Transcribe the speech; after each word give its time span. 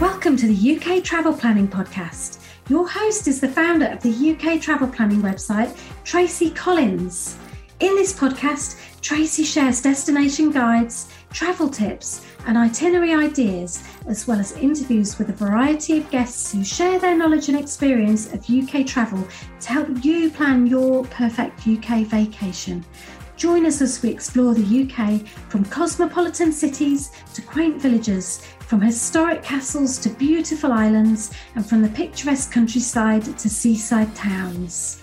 Welcome 0.00 0.36
to 0.36 0.46
the 0.46 0.76
UK 0.76 1.02
Travel 1.02 1.32
Planning 1.32 1.66
Podcast. 1.66 2.38
Your 2.68 2.88
host 2.88 3.26
is 3.26 3.40
the 3.40 3.48
founder 3.48 3.86
of 3.86 4.00
the 4.00 4.30
UK 4.30 4.60
Travel 4.60 4.86
Planning 4.86 5.22
website, 5.22 5.76
Tracy 6.04 6.50
Collins. 6.50 7.36
In 7.80 7.96
this 7.96 8.12
podcast, 8.12 8.78
Tracy 9.00 9.42
shares 9.42 9.82
destination 9.82 10.52
guides, 10.52 11.12
travel 11.32 11.68
tips, 11.68 12.24
and 12.46 12.56
itinerary 12.56 13.12
ideas, 13.12 13.82
as 14.06 14.24
well 14.28 14.38
as 14.38 14.52
interviews 14.52 15.18
with 15.18 15.30
a 15.30 15.32
variety 15.32 15.98
of 15.98 16.08
guests 16.12 16.52
who 16.52 16.62
share 16.62 17.00
their 17.00 17.16
knowledge 17.16 17.48
and 17.48 17.58
experience 17.58 18.32
of 18.32 18.48
UK 18.48 18.86
travel 18.86 19.26
to 19.58 19.68
help 19.68 20.04
you 20.04 20.30
plan 20.30 20.68
your 20.68 21.06
perfect 21.06 21.66
UK 21.66 22.06
vacation. 22.06 22.84
Join 23.36 23.66
us 23.66 23.80
as 23.80 24.00
we 24.02 24.10
explore 24.10 24.54
the 24.54 24.82
UK 24.82 25.26
from 25.48 25.64
cosmopolitan 25.64 26.52
cities 26.52 27.10
to 27.34 27.42
quaint 27.42 27.80
villages, 27.80 28.46
from 28.68 28.82
historic 28.82 29.42
castles 29.42 29.96
to 29.96 30.10
beautiful 30.10 30.72
islands, 30.72 31.30
and 31.54 31.66
from 31.66 31.80
the 31.80 31.88
picturesque 31.88 32.52
countryside 32.52 33.22
to 33.38 33.48
seaside 33.48 34.14
towns. 34.14 35.02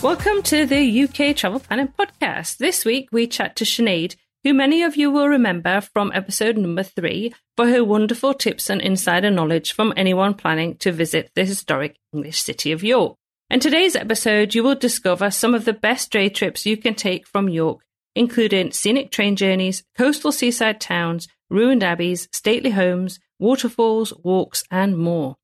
Welcome 0.00 0.40
to 0.44 0.66
the 0.66 1.02
UK 1.02 1.34
Travel 1.34 1.58
Planning 1.58 1.92
Podcast. 1.98 2.58
This 2.58 2.84
week 2.84 3.08
we 3.10 3.26
chat 3.26 3.56
to 3.56 3.64
Sinead, 3.64 4.14
who 4.44 4.54
many 4.54 4.84
of 4.84 4.96
you 4.96 5.10
will 5.10 5.28
remember 5.28 5.80
from 5.80 6.12
episode 6.14 6.56
number 6.56 6.84
three 6.84 7.34
for 7.56 7.66
her 7.66 7.82
wonderful 7.82 8.34
tips 8.34 8.70
and 8.70 8.80
insider 8.80 9.32
knowledge 9.32 9.72
from 9.72 9.92
anyone 9.96 10.34
planning 10.34 10.76
to 10.76 10.92
visit 10.92 11.32
the 11.34 11.44
historic 11.44 11.96
English 12.12 12.40
city 12.40 12.70
of 12.70 12.84
York. 12.84 13.16
In 13.50 13.58
today's 13.58 13.96
episode, 13.96 14.54
you 14.54 14.62
will 14.62 14.76
discover 14.76 15.32
some 15.32 15.56
of 15.56 15.64
the 15.64 15.72
best 15.72 16.12
day 16.12 16.28
trips 16.28 16.66
you 16.66 16.76
can 16.76 16.94
take 16.94 17.26
from 17.26 17.48
York, 17.48 17.80
including 18.14 18.72
scenic 18.72 19.10
train 19.10 19.36
journeys, 19.36 19.82
coastal 19.96 20.32
seaside 20.32 20.80
towns, 20.80 21.28
ruined 21.48 21.82
abbeys, 21.82 22.28
stately 22.32 22.70
homes, 22.70 23.18
waterfalls, 23.38 24.12
walks, 24.22 24.62
and 24.70 24.96
more. 24.96 25.36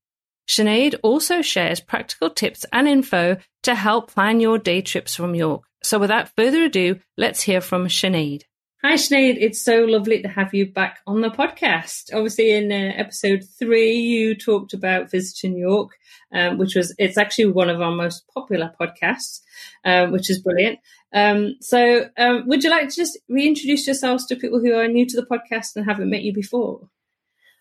Sinead 0.48 0.94
also 1.02 1.42
shares 1.42 1.80
practical 1.80 2.30
tips 2.30 2.64
and 2.72 2.86
info 2.86 3.36
to 3.64 3.74
help 3.74 4.12
plan 4.12 4.40
your 4.40 4.58
day 4.58 4.80
trips 4.80 5.14
from 5.14 5.34
York. 5.34 5.62
So 5.82 5.98
without 5.98 6.30
further 6.36 6.64
ado, 6.64 7.00
let's 7.16 7.42
hear 7.42 7.60
from 7.60 7.86
Sinead. 7.88 8.42
Hi, 8.84 8.94
Sinead. 8.94 9.38
It's 9.40 9.62
so 9.62 9.84
lovely 9.84 10.20
to 10.20 10.28
have 10.28 10.52
you 10.52 10.66
back 10.66 10.98
on 11.06 11.22
the 11.22 11.30
podcast. 11.30 12.12
Obviously, 12.12 12.52
in 12.52 12.70
uh, 12.70 12.92
episode 12.94 13.42
three, 13.58 13.94
you 13.94 14.34
talked 14.34 14.74
about 14.74 15.10
visiting 15.10 15.56
York, 15.56 15.92
um, 16.30 16.58
which 16.58 16.74
was, 16.74 16.94
it's 16.98 17.16
actually 17.16 17.46
one 17.46 17.70
of 17.70 17.80
our 17.80 17.90
most 17.90 18.28
popular 18.34 18.74
podcasts, 18.78 19.40
um, 19.86 20.12
which 20.12 20.28
is 20.28 20.40
brilliant. 20.40 20.78
Um, 21.14 21.56
so, 21.62 22.10
um, 22.18 22.46
would 22.48 22.62
you 22.62 22.68
like 22.68 22.90
to 22.90 22.94
just 22.94 23.18
reintroduce 23.30 23.86
yourselves 23.86 24.26
to 24.26 24.36
people 24.36 24.60
who 24.60 24.74
are 24.74 24.86
new 24.86 25.06
to 25.06 25.16
the 25.16 25.26
podcast 25.26 25.74
and 25.74 25.86
haven't 25.86 26.10
met 26.10 26.22
you 26.22 26.34
before? 26.34 26.90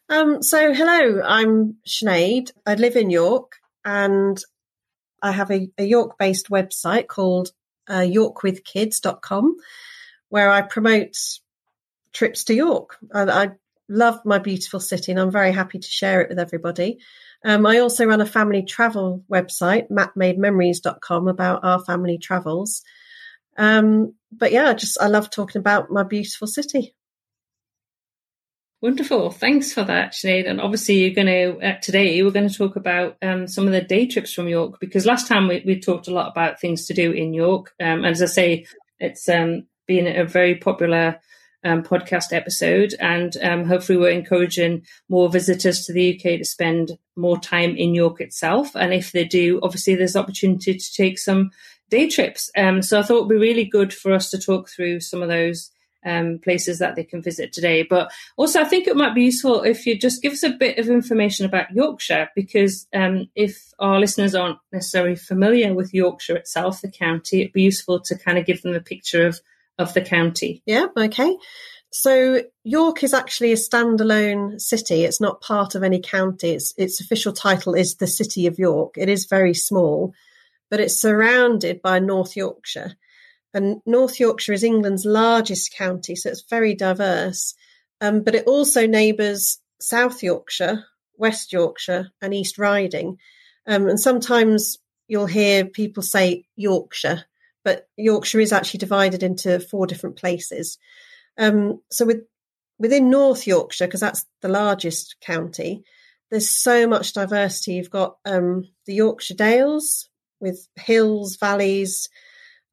Um, 0.09 0.43
so, 0.43 0.73
hello, 0.73 1.21
I'm 1.23 1.77
Sinead. 1.87 2.51
I 2.65 2.75
live 2.75 2.97
in 2.97 3.09
York 3.09 3.53
and 3.85 4.37
I 5.23 5.31
have 5.31 5.49
a, 5.49 5.69
a 5.77 5.85
York 5.85 6.17
based 6.19 6.49
website 6.49 7.07
called 7.07 7.51
uh, 7.87 8.01
yorkwithkids.com 8.01 9.55
where 10.29 10.49
I 10.49 10.61
promote 10.61 11.15
trips 12.13 12.45
to 12.45 12.53
York. 12.53 12.97
I, 13.13 13.23
I 13.23 13.49
love 13.87 14.19
my 14.25 14.39
beautiful 14.39 14.79
city 14.79 15.11
and 15.11 15.19
I'm 15.19 15.31
very 15.31 15.51
happy 15.51 15.79
to 15.79 15.87
share 15.87 16.21
it 16.21 16.29
with 16.29 16.39
everybody. 16.39 16.99
Um, 17.43 17.65
I 17.65 17.79
also 17.79 18.05
run 18.05 18.21
a 18.21 18.25
family 18.25 18.63
travel 18.63 19.23
website, 19.31 19.89
mapmadememories.com, 19.91 21.27
about 21.27 21.63
our 21.63 21.83
family 21.83 22.17
travels. 22.17 22.81
Um, 23.57 24.15
but 24.31 24.51
yeah, 24.51 24.73
just 24.73 24.99
I 24.99 25.07
love 25.07 25.29
talking 25.29 25.59
about 25.59 25.91
my 25.91 26.03
beautiful 26.03 26.47
city. 26.47 26.95
Wonderful. 28.81 29.31
Thanks 29.31 29.73
for 29.73 29.83
that, 29.83 30.13
Sinead. 30.13 30.49
And 30.49 30.59
obviously, 30.59 30.95
you're 30.95 31.15
going 31.15 31.27
to, 31.27 31.57
uh, 31.65 31.79
today, 31.79 32.21
we're 32.21 32.31
going 32.31 32.49
to 32.49 32.55
talk 32.55 32.75
about 32.75 33.17
um, 33.21 33.47
some 33.47 33.65
of 33.65 33.71
the 33.71 33.81
day 33.81 34.05
trips 34.05 34.33
from 34.33 34.47
York 34.47 34.79
because 34.79 35.05
last 35.05 35.27
time 35.27 35.47
we, 35.47 35.63
we 35.65 35.79
talked 35.79 36.07
a 36.07 36.13
lot 36.13 36.29
about 36.29 36.59
things 36.59 36.85
to 36.87 36.93
do 36.93 37.11
in 37.11 37.33
York. 37.33 37.73
Um, 37.81 38.05
as 38.05 38.21
I 38.21 38.27
say, 38.27 38.65
it's 38.99 39.27
um, 39.29 39.67
been 39.87 40.07
a 40.07 40.25
very 40.25 40.55
popular 40.55 41.19
um, 41.63 41.81
podcast 41.81 42.31
episode, 42.31 42.93
and 42.99 43.35
um, 43.41 43.65
hopefully, 43.65 43.97
we're 43.97 44.11
encouraging 44.11 44.85
more 45.09 45.29
visitors 45.29 45.85
to 45.85 45.93
the 45.93 46.15
UK 46.15 46.37
to 46.37 46.45
spend 46.45 46.97
more 47.15 47.39
time 47.39 47.75
in 47.75 47.95
York 47.95 48.21
itself. 48.21 48.75
And 48.75 48.93
if 48.93 49.11
they 49.11 49.25
do, 49.25 49.59
obviously, 49.63 49.95
there's 49.95 50.15
opportunity 50.15 50.75
to 50.75 50.93
take 50.93 51.17
some 51.17 51.51
day 51.89 52.07
trips. 52.07 52.51
Um, 52.55 52.81
so 52.81 52.99
I 52.99 53.03
thought 53.03 53.17
it'd 53.17 53.29
be 53.29 53.35
really 53.35 53.65
good 53.65 53.93
for 53.93 54.13
us 54.13 54.29
to 54.29 54.37
talk 54.37 54.69
through 54.69 54.99
some 54.99 55.23
of 55.23 55.29
those 55.29 55.71
um, 56.05 56.39
places 56.39 56.79
that 56.79 56.95
they 56.95 57.03
can 57.03 57.21
visit 57.21 57.51
today. 57.51 57.83
But 57.83 58.11
also, 58.37 58.61
I 58.61 58.65
think 58.65 58.87
it 58.87 58.95
might 58.95 59.15
be 59.15 59.23
useful 59.23 59.63
if 59.63 59.85
you 59.85 59.97
just 59.97 60.21
give 60.21 60.33
us 60.33 60.43
a 60.43 60.51
bit 60.51 60.77
of 60.77 60.87
information 60.87 61.45
about 61.45 61.71
Yorkshire, 61.71 62.29
because 62.35 62.87
um, 62.93 63.27
if 63.35 63.73
our 63.79 63.99
listeners 63.99 64.35
aren't 64.35 64.59
necessarily 64.71 65.15
familiar 65.15 65.73
with 65.73 65.93
Yorkshire 65.93 66.35
itself, 66.35 66.81
the 66.81 66.91
county, 66.91 67.41
it'd 67.41 67.53
be 67.53 67.63
useful 67.63 67.99
to 68.01 68.17
kind 68.17 68.37
of 68.37 68.45
give 68.45 68.61
them 68.61 68.75
a 68.75 68.79
picture 68.79 69.25
of 69.25 69.41
of 69.77 69.93
the 69.93 70.01
county. 70.01 70.61
Yeah, 70.65 70.87
okay. 70.95 71.35
So 71.91 72.41
York 72.63 73.03
is 73.03 73.13
actually 73.13 73.53
a 73.53 73.55
standalone 73.55 74.59
city. 74.59 75.03
It's 75.05 75.21
not 75.21 75.41
part 75.41 75.75
of 75.75 75.83
any 75.83 76.01
county. 76.01 76.51
Its 76.51 76.73
its 76.77 76.99
official 76.99 77.31
title 77.31 77.73
is 77.73 77.95
the 77.95 78.07
City 78.07 78.47
of 78.47 78.59
York. 78.59 78.95
It 78.97 79.07
is 79.07 79.27
very 79.27 79.53
small, 79.53 80.13
but 80.69 80.79
it's 80.81 80.99
surrounded 80.99 81.81
by 81.81 81.99
North 81.99 82.35
Yorkshire. 82.35 82.95
And 83.53 83.81
North 83.85 84.19
Yorkshire 84.19 84.51
is 84.51 84.63
England's 84.63 85.05
largest 85.05 85.73
county, 85.73 86.17
so 86.17 86.29
it's 86.29 86.43
very 86.49 86.75
diverse. 86.75 87.55
Um, 88.01 88.23
but 88.23 88.35
it 88.35 88.45
also 88.45 88.85
neighbours 88.85 89.59
South 89.79 90.21
Yorkshire, 90.21 90.83
West 91.17 91.53
Yorkshire, 91.53 92.11
and 92.21 92.33
East 92.33 92.57
Riding. 92.57 93.17
Um, 93.65 93.87
and 93.87 93.99
sometimes 93.99 94.77
you'll 95.07 95.27
hear 95.27 95.65
people 95.65 96.03
say 96.03 96.45
Yorkshire, 96.57 97.23
but 97.65 97.89
Yorkshire 97.97 98.39
is 98.39 98.53
actually 98.53 98.77
divided 98.77 99.23
into 99.23 99.59
four 99.59 99.87
different 99.87 100.15
places. 100.15 100.77
Um, 101.37 101.81
so 101.91 102.05
with 102.05 102.21
within 102.79 103.09
North 103.09 103.47
Yorkshire, 103.47 103.87
because 103.87 103.99
that's 103.99 104.25
the 104.41 104.47
largest 104.47 105.15
county, 105.19 105.83
there's 106.29 106.49
so 106.49 106.87
much 106.87 107.13
diversity. 107.13 107.73
You've 107.73 107.89
got 107.89 108.17
um, 108.23 108.69
the 108.85 108.93
Yorkshire 108.93 109.35
Dales 109.35 110.07
with 110.39 110.67
hills, 110.75 111.37
valleys, 111.37 112.09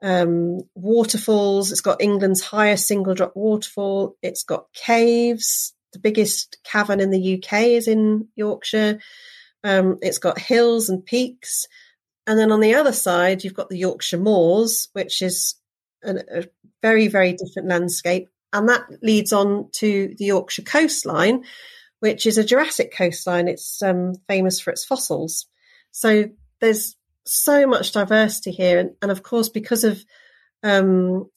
um, 0.03 0.61
waterfalls. 0.75 1.73
It's 1.73 1.81
got 1.81 2.03
England's 2.03 2.43
highest 2.43 2.87
single 2.87 3.15
drop 3.15 3.33
waterfall. 3.35 4.17
It's 4.23 4.45
got 4.45 4.67
caves. 4.75 5.75
The 5.93 6.01
biggest 6.01 6.59
cavern 6.65 7.01
in 7.01 7.11
the 7.11 7.37
UK 7.37 7.63
is 7.63 7.89
in 7.89 8.29
Yorkshire. 8.35 8.99
Um, 9.65 9.99
it's 10.03 10.19
got 10.19 10.39
hills 10.39 10.89
and 10.89 11.05
peaks. 11.05 11.67
And 12.27 12.39
then 12.39 12.53
on 12.53 12.61
the 12.61 12.75
other 12.75 12.93
side, 12.93 13.43
you've 13.43 13.55
got 13.55 13.69
the 13.69 13.79
Yorkshire 13.79 14.19
Moors, 14.19 14.89
which 14.93 15.23
is 15.23 15.57
a, 16.05 16.15
a 16.15 16.45
very, 16.81 17.09
very 17.09 17.33
different 17.33 17.69
landscape. 17.69 18.29
And 18.53 18.69
that 18.69 18.85
leads 19.03 19.33
on 19.33 19.71
to 19.73 20.15
the 20.19 20.27
Yorkshire 20.27 20.63
coastline, 20.63 21.45
which 22.01 22.27
is 22.27 22.39
a 22.39 22.45
Jurassic 22.45 22.95
coastline. 22.95 23.49
It's 23.49 23.83
um, 23.83 24.15
famous 24.29 24.61
for 24.61 24.71
its 24.71 24.85
fossils. 24.85 25.47
So 25.91 26.31
there's 26.61 26.97
so 27.25 27.67
much 27.67 27.93
diversity 27.93 28.51
here. 28.51 28.79
And, 28.79 28.91
and 29.01 29.11
of 29.11 29.23
course, 29.23 29.49
because 29.49 29.85
of 29.85 30.05
um, 30.63 31.31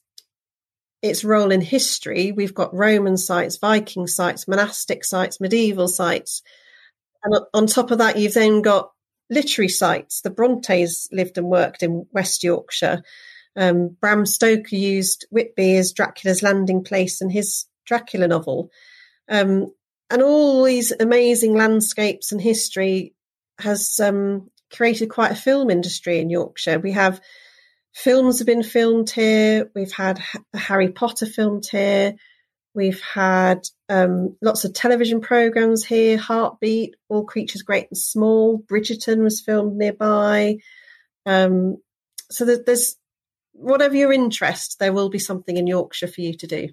its 1.02 1.24
role 1.24 1.50
in 1.50 1.60
history, 1.60 2.32
we've 2.32 2.54
got 2.54 2.74
Roman 2.74 3.16
sites, 3.16 3.56
Viking 3.56 4.06
sites, 4.06 4.46
monastic 4.46 5.04
sites, 5.04 5.40
medieval 5.40 5.88
sites. 5.88 6.42
And 7.24 7.40
on 7.54 7.66
top 7.66 7.90
of 7.90 7.98
that, 7.98 8.18
you've 8.18 8.34
then 8.34 8.62
got 8.62 8.90
literary 9.30 9.68
sites. 9.68 10.20
The 10.20 10.30
Brontes 10.30 11.08
lived 11.12 11.38
and 11.38 11.48
worked 11.48 11.82
in 11.82 12.06
West 12.12 12.42
Yorkshire. 12.42 13.02
Um, 13.56 13.96
Bram 14.00 14.26
Stoker 14.26 14.76
used 14.76 15.26
Whitby 15.30 15.76
as 15.76 15.92
Dracula's 15.92 16.42
landing 16.42 16.84
place 16.84 17.20
in 17.20 17.30
his 17.30 17.66
Dracula 17.86 18.28
novel. 18.28 18.70
Um, 19.28 19.72
and 20.10 20.22
all 20.22 20.64
these 20.64 20.92
amazing 20.92 21.54
landscapes 21.54 22.32
and 22.32 22.40
history 22.40 23.14
has 23.58 23.98
um, 24.00 24.50
created 24.72 25.08
quite 25.08 25.32
a 25.32 25.36
film 25.36 25.70
industry 25.70 26.18
in 26.18 26.30
Yorkshire. 26.30 26.78
We 26.78 26.92
have 26.92 27.20
films 27.94 28.38
have 28.38 28.46
been 28.46 28.62
filmed 28.62 29.10
here. 29.10 29.70
We've 29.74 29.92
had 29.92 30.22
Harry 30.54 30.90
Potter 30.90 31.26
filmed 31.26 31.66
here. 31.66 32.14
We've 32.76 33.00
had 33.00 33.66
um, 33.88 34.36
lots 34.42 34.66
of 34.66 34.74
television 34.74 35.22
programs 35.22 35.82
here. 35.82 36.18
Heartbeat, 36.18 36.94
All 37.08 37.24
Creatures 37.24 37.62
Great 37.62 37.86
and 37.90 37.96
Small. 37.96 38.58
Bridgerton 38.58 39.22
was 39.22 39.40
filmed 39.40 39.78
nearby. 39.78 40.58
Um, 41.24 41.78
so 42.30 42.44
there's 42.44 42.96
whatever 43.52 43.96
your 43.96 44.12
interest, 44.12 44.78
there 44.78 44.92
will 44.92 45.08
be 45.08 45.18
something 45.18 45.56
in 45.56 45.66
Yorkshire 45.66 46.08
for 46.08 46.20
you 46.20 46.34
to 46.34 46.46
do. 46.46 46.68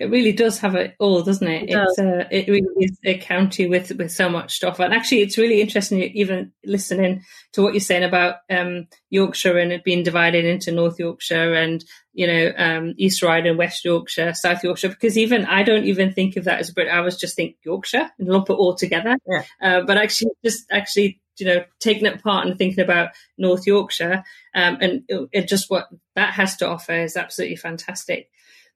It 0.00 0.10
really 0.10 0.32
does 0.32 0.58
have 0.60 0.76
it 0.76 0.96
all, 0.98 1.22
doesn't 1.22 1.46
it? 1.46 1.68
It 1.68 1.76
it's 1.76 1.98
a, 1.98 2.26
it 2.34 2.48
really 2.48 2.66
is 2.78 2.98
a 3.04 3.18
county 3.18 3.68
with 3.68 3.92
with 3.92 4.10
so 4.10 4.30
much 4.30 4.56
stuff. 4.56 4.80
And 4.80 4.94
actually, 4.94 5.20
it's 5.20 5.36
really 5.36 5.60
interesting, 5.60 6.00
even 6.02 6.52
listening 6.64 7.22
to 7.52 7.62
what 7.62 7.74
you're 7.74 7.80
saying 7.80 8.04
about 8.04 8.36
um, 8.48 8.86
Yorkshire 9.10 9.58
and 9.58 9.72
it 9.72 9.84
being 9.84 10.02
divided 10.02 10.46
into 10.46 10.72
North 10.72 10.98
Yorkshire 10.98 11.52
and 11.52 11.84
you 12.14 12.26
know 12.26 12.52
um, 12.56 12.94
East 12.96 13.22
Riding, 13.22 13.58
West 13.58 13.84
Yorkshire, 13.84 14.32
South 14.32 14.64
Yorkshire. 14.64 14.88
Because 14.88 15.18
even 15.18 15.44
I 15.44 15.62
don't 15.64 15.84
even 15.84 16.14
think 16.14 16.36
of 16.36 16.44
that 16.44 16.60
as 16.60 16.70
a 16.70 16.72
Brit. 16.72 16.88
I 16.88 17.00
was 17.00 17.18
just 17.18 17.36
think 17.36 17.56
Yorkshire 17.62 18.10
and 18.18 18.28
lump 18.28 18.48
it 18.48 18.54
all 18.54 18.74
together. 18.74 19.18
Yeah. 19.28 19.44
Uh, 19.60 19.82
but 19.82 19.98
actually, 19.98 20.30
just 20.42 20.64
actually 20.72 21.20
you 21.36 21.44
know 21.44 21.62
taking 21.78 22.06
it 22.06 22.14
apart 22.16 22.46
and 22.46 22.56
thinking 22.56 22.82
about 22.82 23.10
North 23.36 23.66
Yorkshire 23.66 24.24
um, 24.54 24.78
and 24.80 25.02
it, 25.08 25.28
it 25.32 25.48
just 25.48 25.70
what 25.70 25.88
that 26.16 26.32
has 26.34 26.56
to 26.56 26.68
offer 26.68 26.92
is 26.92 27.16
absolutely 27.16 27.56
fantastic. 27.56 28.30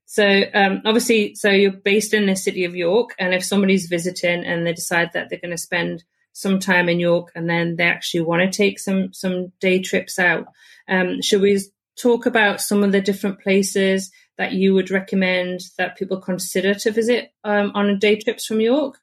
So 0.06 0.42
um, 0.52 0.82
obviously, 0.84 1.34
so 1.34 1.50
you're 1.50 1.72
based 1.72 2.14
in 2.14 2.26
the 2.26 2.36
city 2.36 2.64
of 2.64 2.76
York, 2.76 3.14
and 3.18 3.34
if 3.34 3.44
somebody's 3.44 3.86
visiting 3.86 4.44
and 4.44 4.66
they 4.66 4.72
decide 4.72 5.10
that 5.12 5.28
they're 5.28 5.40
going 5.40 5.50
to 5.50 5.58
spend 5.58 6.04
some 6.32 6.58
time 6.58 6.88
in 6.88 7.00
York, 7.00 7.30
and 7.34 7.48
then 7.48 7.76
they 7.76 7.84
actually 7.84 8.20
want 8.20 8.42
to 8.42 8.56
take 8.56 8.78
some 8.78 9.12
some 9.12 9.52
day 9.60 9.80
trips 9.80 10.18
out, 10.18 10.46
um, 10.88 11.22
should 11.22 11.40
we 11.40 11.60
talk 12.00 12.26
about 12.26 12.60
some 12.60 12.82
of 12.82 12.92
the 12.92 13.00
different 13.00 13.40
places 13.40 14.10
that 14.36 14.52
you 14.52 14.74
would 14.74 14.90
recommend 14.90 15.60
that 15.78 15.96
people 15.96 16.20
consider 16.20 16.74
to 16.74 16.90
visit 16.90 17.32
um, 17.44 17.70
on 17.74 17.98
day 17.98 18.16
trips 18.16 18.46
from 18.46 18.60
York? 18.60 18.98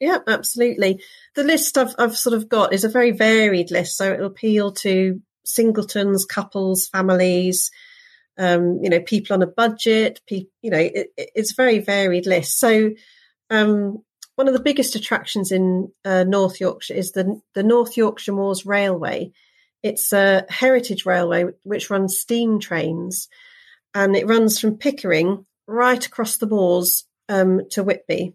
Yeah, 0.00 0.18
absolutely. 0.26 1.02
The 1.34 1.42
list 1.42 1.76
I've, 1.76 1.94
I've 1.98 2.16
sort 2.16 2.36
of 2.36 2.48
got 2.48 2.72
is 2.72 2.84
a 2.84 2.88
very 2.88 3.12
varied 3.12 3.70
list, 3.70 3.96
so 3.96 4.12
it'll 4.12 4.26
appeal 4.26 4.72
to 4.72 5.20
singletons, 5.44 6.24
couples, 6.24 6.88
families, 6.88 7.70
um, 8.38 8.78
you 8.82 8.88
know, 8.88 9.00
people 9.00 9.34
on 9.34 9.42
a 9.42 9.46
budget, 9.46 10.20
people, 10.26 10.50
you 10.62 10.70
know, 10.70 10.78
it, 10.78 11.08
it's 11.16 11.52
a 11.52 11.56
very 11.56 11.80
varied 11.80 12.26
list. 12.26 12.58
So, 12.58 12.92
um, 13.50 14.02
one 14.36 14.46
of 14.46 14.54
the 14.54 14.62
biggest 14.62 14.94
attractions 14.94 15.50
in 15.50 15.90
uh, 16.04 16.22
North 16.22 16.60
Yorkshire 16.60 16.94
is 16.94 17.12
the 17.12 17.40
the 17.54 17.64
North 17.64 17.96
Yorkshire 17.96 18.32
Moors 18.32 18.64
Railway. 18.64 19.32
It's 19.82 20.12
a 20.12 20.44
heritage 20.48 21.04
railway 21.06 21.46
which 21.64 21.90
runs 21.90 22.18
steam 22.18 22.60
trains, 22.60 23.28
and 23.94 24.16
it 24.16 24.28
runs 24.28 24.60
from 24.60 24.78
Pickering 24.78 25.44
right 25.66 26.04
across 26.04 26.36
the 26.36 26.46
moors 26.46 27.04
um, 27.28 27.62
to 27.70 27.82
Whitby, 27.82 28.34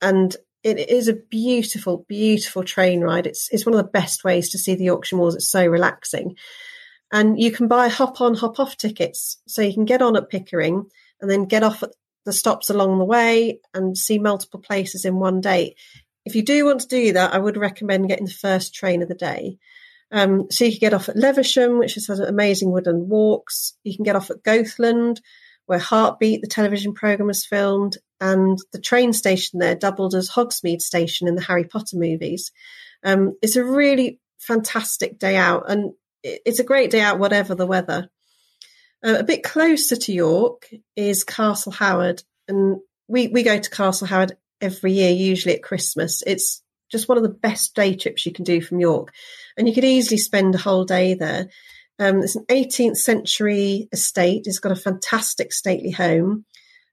and 0.00 0.34
it 0.62 0.78
is 0.78 1.08
a 1.08 1.14
beautiful, 1.14 2.04
beautiful 2.08 2.62
train 2.62 3.00
ride. 3.00 3.26
It's 3.26 3.48
it's 3.50 3.66
one 3.66 3.74
of 3.74 3.84
the 3.84 3.90
best 3.90 4.22
ways 4.22 4.50
to 4.50 4.58
see 4.58 4.76
the 4.76 4.84
Yorkshire 4.84 5.16
Moors. 5.16 5.34
It's 5.34 5.50
so 5.50 5.66
relaxing. 5.66 6.36
And 7.12 7.38
you 7.38 7.52
can 7.52 7.68
buy 7.68 7.88
hop 7.88 8.20
on, 8.20 8.34
hop 8.34 8.58
off 8.58 8.76
tickets. 8.76 9.40
So 9.46 9.62
you 9.62 9.74
can 9.74 9.84
get 9.84 10.02
on 10.02 10.16
at 10.16 10.30
Pickering 10.30 10.86
and 11.20 11.30
then 11.30 11.44
get 11.44 11.62
off 11.62 11.82
at 11.82 11.90
the 12.24 12.32
stops 12.32 12.70
along 12.70 12.98
the 12.98 13.04
way 13.04 13.60
and 13.74 13.96
see 13.96 14.18
multiple 14.18 14.60
places 14.60 15.04
in 15.04 15.16
one 15.16 15.40
day. 15.40 15.76
If 16.24 16.34
you 16.36 16.42
do 16.42 16.64
want 16.64 16.80
to 16.80 16.88
do 16.88 17.12
that, 17.12 17.34
I 17.34 17.38
would 17.38 17.56
recommend 17.56 18.08
getting 18.08 18.26
the 18.26 18.32
first 18.32 18.74
train 18.74 19.02
of 19.02 19.08
the 19.08 19.14
day. 19.14 19.58
Um, 20.10 20.50
so 20.50 20.64
you 20.64 20.72
can 20.72 20.80
get 20.80 20.94
off 20.94 21.08
at 21.08 21.16
Levisham, 21.16 21.78
which 21.78 21.94
has 21.94 22.08
amazing 22.08 22.70
woodland 22.70 23.08
walks. 23.08 23.74
You 23.82 23.94
can 23.96 24.04
get 24.04 24.16
off 24.16 24.30
at 24.30 24.42
Goathland, 24.42 25.20
where 25.66 25.78
Heartbeat, 25.78 26.42
the 26.42 26.48
television 26.48 26.92
program, 26.92 27.28
was 27.28 27.46
filmed, 27.46 27.96
and 28.20 28.58
the 28.72 28.80
train 28.80 29.12
station 29.12 29.58
there 29.58 29.74
doubled 29.74 30.14
as 30.14 30.30
Hogsmeade 30.30 30.82
Station 30.82 31.28
in 31.28 31.34
the 31.34 31.42
Harry 31.42 31.64
Potter 31.64 31.96
movies. 31.96 32.52
Um, 33.02 33.36
it's 33.42 33.56
a 33.56 33.64
really 33.64 34.20
fantastic 34.38 35.18
day 35.18 35.36
out, 35.36 35.64
and 35.68 35.92
it's 36.22 36.58
a 36.58 36.64
great 36.64 36.90
day 36.90 37.00
out, 37.00 37.18
whatever 37.18 37.54
the 37.54 37.66
weather. 37.66 38.08
Uh, 39.04 39.16
a 39.18 39.24
bit 39.24 39.42
closer 39.42 39.96
to 39.96 40.12
York 40.12 40.68
is 40.94 41.24
Castle 41.24 41.72
Howard, 41.72 42.22
and 42.48 42.78
we 43.08 43.28
we 43.28 43.42
go 43.42 43.58
to 43.58 43.70
Castle 43.70 44.06
Howard 44.06 44.36
every 44.60 44.92
year, 44.92 45.10
usually 45.10 45.54
at 45.54 45.62
Christmas. 45.62 46.22
It's 46.26 46.62
just 46.90 47.08
one 47.08 47.16
of 47.16 47.24
the 47.24 47.30
best 47.30 47.74
day 47.74 47.94
trips 47.96 48.24
you 48.24 48.32
can 48.32 48.44
do 48.44 48.60
from 48.60 48.80
York, 48.80 49.12
and 49.56 49.68
you 49.68 49.74
could 49.74 49.84
easily 49.84 50.18
spend 50.18 50.54
a 50.54 50.58
whole 50.58 50.84
day 50.84 51.14
there. 51.14 51.48
Um, 51.98 52.22
it's 52.22 52.36
an 52.36 52.46
18th 52.46 52.96
century 52.96 53.88
estate. 53.92 54.42
It's 54.46 54.58
got 54.58 54.72
a 54.72 54.76
fantastic 54.76 55.52
stately 55.52 55.90
home. 55.90 56.44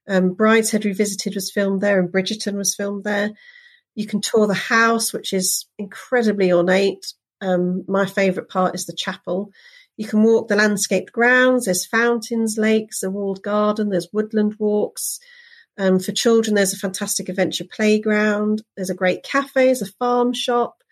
Um, 0.08 0.34
Brideshead 0.34 0.84
Revisited 0.84 1.34
was 1.34 1.52
filmed 1.52 1.80
there, 1.80 2.00
and 2.00 2.10
Bridgerton 2.10 2.56
was 2.56 2.74
filmed 2.74 3.04
there. 3.04 3.30
You 3.94 4.06
can 4.06 4.20
tour 4.20 4.46
the 4.46 4.54
house, 4.54 5.12
which 5.12 5.32
is 5.32 5.66
incredibly 5.78 6.52
ornate. 6.52 7.12
Um, 7.40 7.84
my 7.88 8.06
favourite 8.06 8.48
part 8.48 8.74
is 8.74 8.86
the 8.86 8.92
chapel. 8.92 9.50
You 9.96 10.06
can 10.06 10.22
walk 10.22 10.48
the 10.48 10.56
landscaped 10.56 11.12
grounds. 11.12 11.66
There's 11.66 11.86
fountains, 11.86 12.56
lakes, 12.56 13.02
a 13.02 13.10
walled 13.10 13.42
garden. 13.42 13.90
There's 13.90 14.08
woodland 14.12 14.56
walks. 14.58 15.20
Um, 15.78 15.98
for 15.98 16.12
children, 16.12 16.54
there's 16.54 16.72
a 16.72 16.78
fantastic 16.78 17.28
adventure 17.28 17.64
playground. 17.64 18.62
There's 18.76 18.90
a 18.90 18.94
great 18.94 19.22
cafe. 19.22 19.66
There's 19.66 19.82
a 19.82 19.92
farm 19.92 20.32
shop. 20.32 20.82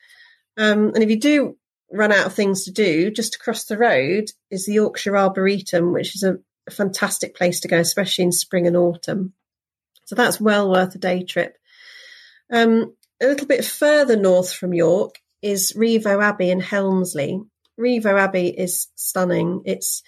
Um, 0.57 0.89
and 0.95 1.03
if 1.03 1.11
you 1.11 1.19
do 1.19 1.57
run 1.91 2.13
out 2.13 2.27
of 2.27 2.35
things 2.35 2.65
to 2.65 2.71
do, 2.71 3.11
just 3.11 3.37
across 3.37 3.65
the 3.65 3.79
road 3.79 4.31
is 4.51 4.67
the 4.67 4.75
Yorkshire 4.75 5.17
Arboretum, 5.17 5.93
which 5.93 6.15
is 6.15 6.23
a, 6.23 6.39
a 6.67 6.71
fantastic 6.71 7.35
place 7.35 7.61
to 7.61 7.69
go, 7.69 7.79
especially 7.79 8.25
in 8.25 8.33
spring 8.33 8.67
and 8.67 8.77
autumn. 8.77 9.33
So 10.05 10.15
that's 10.15 10.41
well 10.41 10.71
worth 10.71 10.95
a 10.95 10.99
day 10.99 11.23
trip. 11.23 11.57
Um, 12.53 12.95
a 13.21 13.27
little 13.27 13.47
bit 13.47 13.65
further 13.65 14.17
north 14.17 14.53
from 14.53 14.73
York 14.73 15.17
is 15.43 15.73
Rievaulx 15.75 16.23
Abbey 16.23 16.51
in 16.51 16.61
Helmsley. 16.61 17.41
Rievaulx 17.79 18.21
Abbey 18.21 18.49
is 18.49 18.89
stunning. 18.97 19.63
It's 19.65 20.03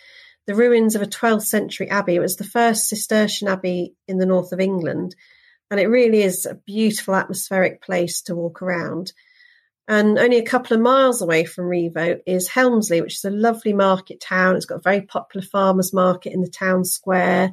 the 0.46 0.54
ruins 0.54 0.94
of 0.94 1.02
a 1.02 1.06
12th 1.06 1.44
century 1.44 1.88
abbey. 1.88 2.16
It 2.16 2.20
was 2.20 2.36
the 2.36 2.44
first 2.44 2.88
Cistercian 2.88 3.48
abbey 3.48 3.94
in 4.08 4.18
the 4.18 4.26
north 4.26 4.52
of 4.52 4.60
England. 4.60 5.14
And 5.70 5.78
it 5.78 5.86
really 5.86 6.22
is 6.22 6.46
a 6.46 6.56
beautiful 6.56 7.14
atmospheric 7.14 7.82
place 7.82 8.22
to 8.22 8.34
walk 8.34 8.60
around. 8.60 9.12
And 9.86 10.18
only 10.18 10.38
a 10.38 10.44
couple 10.44 10.76
of 10.76 10.82
miles 10.82 11.22
away 11.22 11.44
from 11.44 11.66
Rievaulx 11.66 12.20
is 12.26 12.48
Helmsley, 12.48 13.00
which 13.00 13.14
is 13.14 13.24
a 13.24 13.30
lovely 13.30 13.72
market 13.72 14.20
town. 14.20 14.56
It's 14.56 14.66
got 14.66 14.76
a 14.76 14.82
very 14.82 15.02
popular 15.02 15.46
farmers 15.46 15.92
market 15.92 16.32
in 16.32 16.42
the 16.42 16.50
town 16.50 16.84
square. 16.84 17.52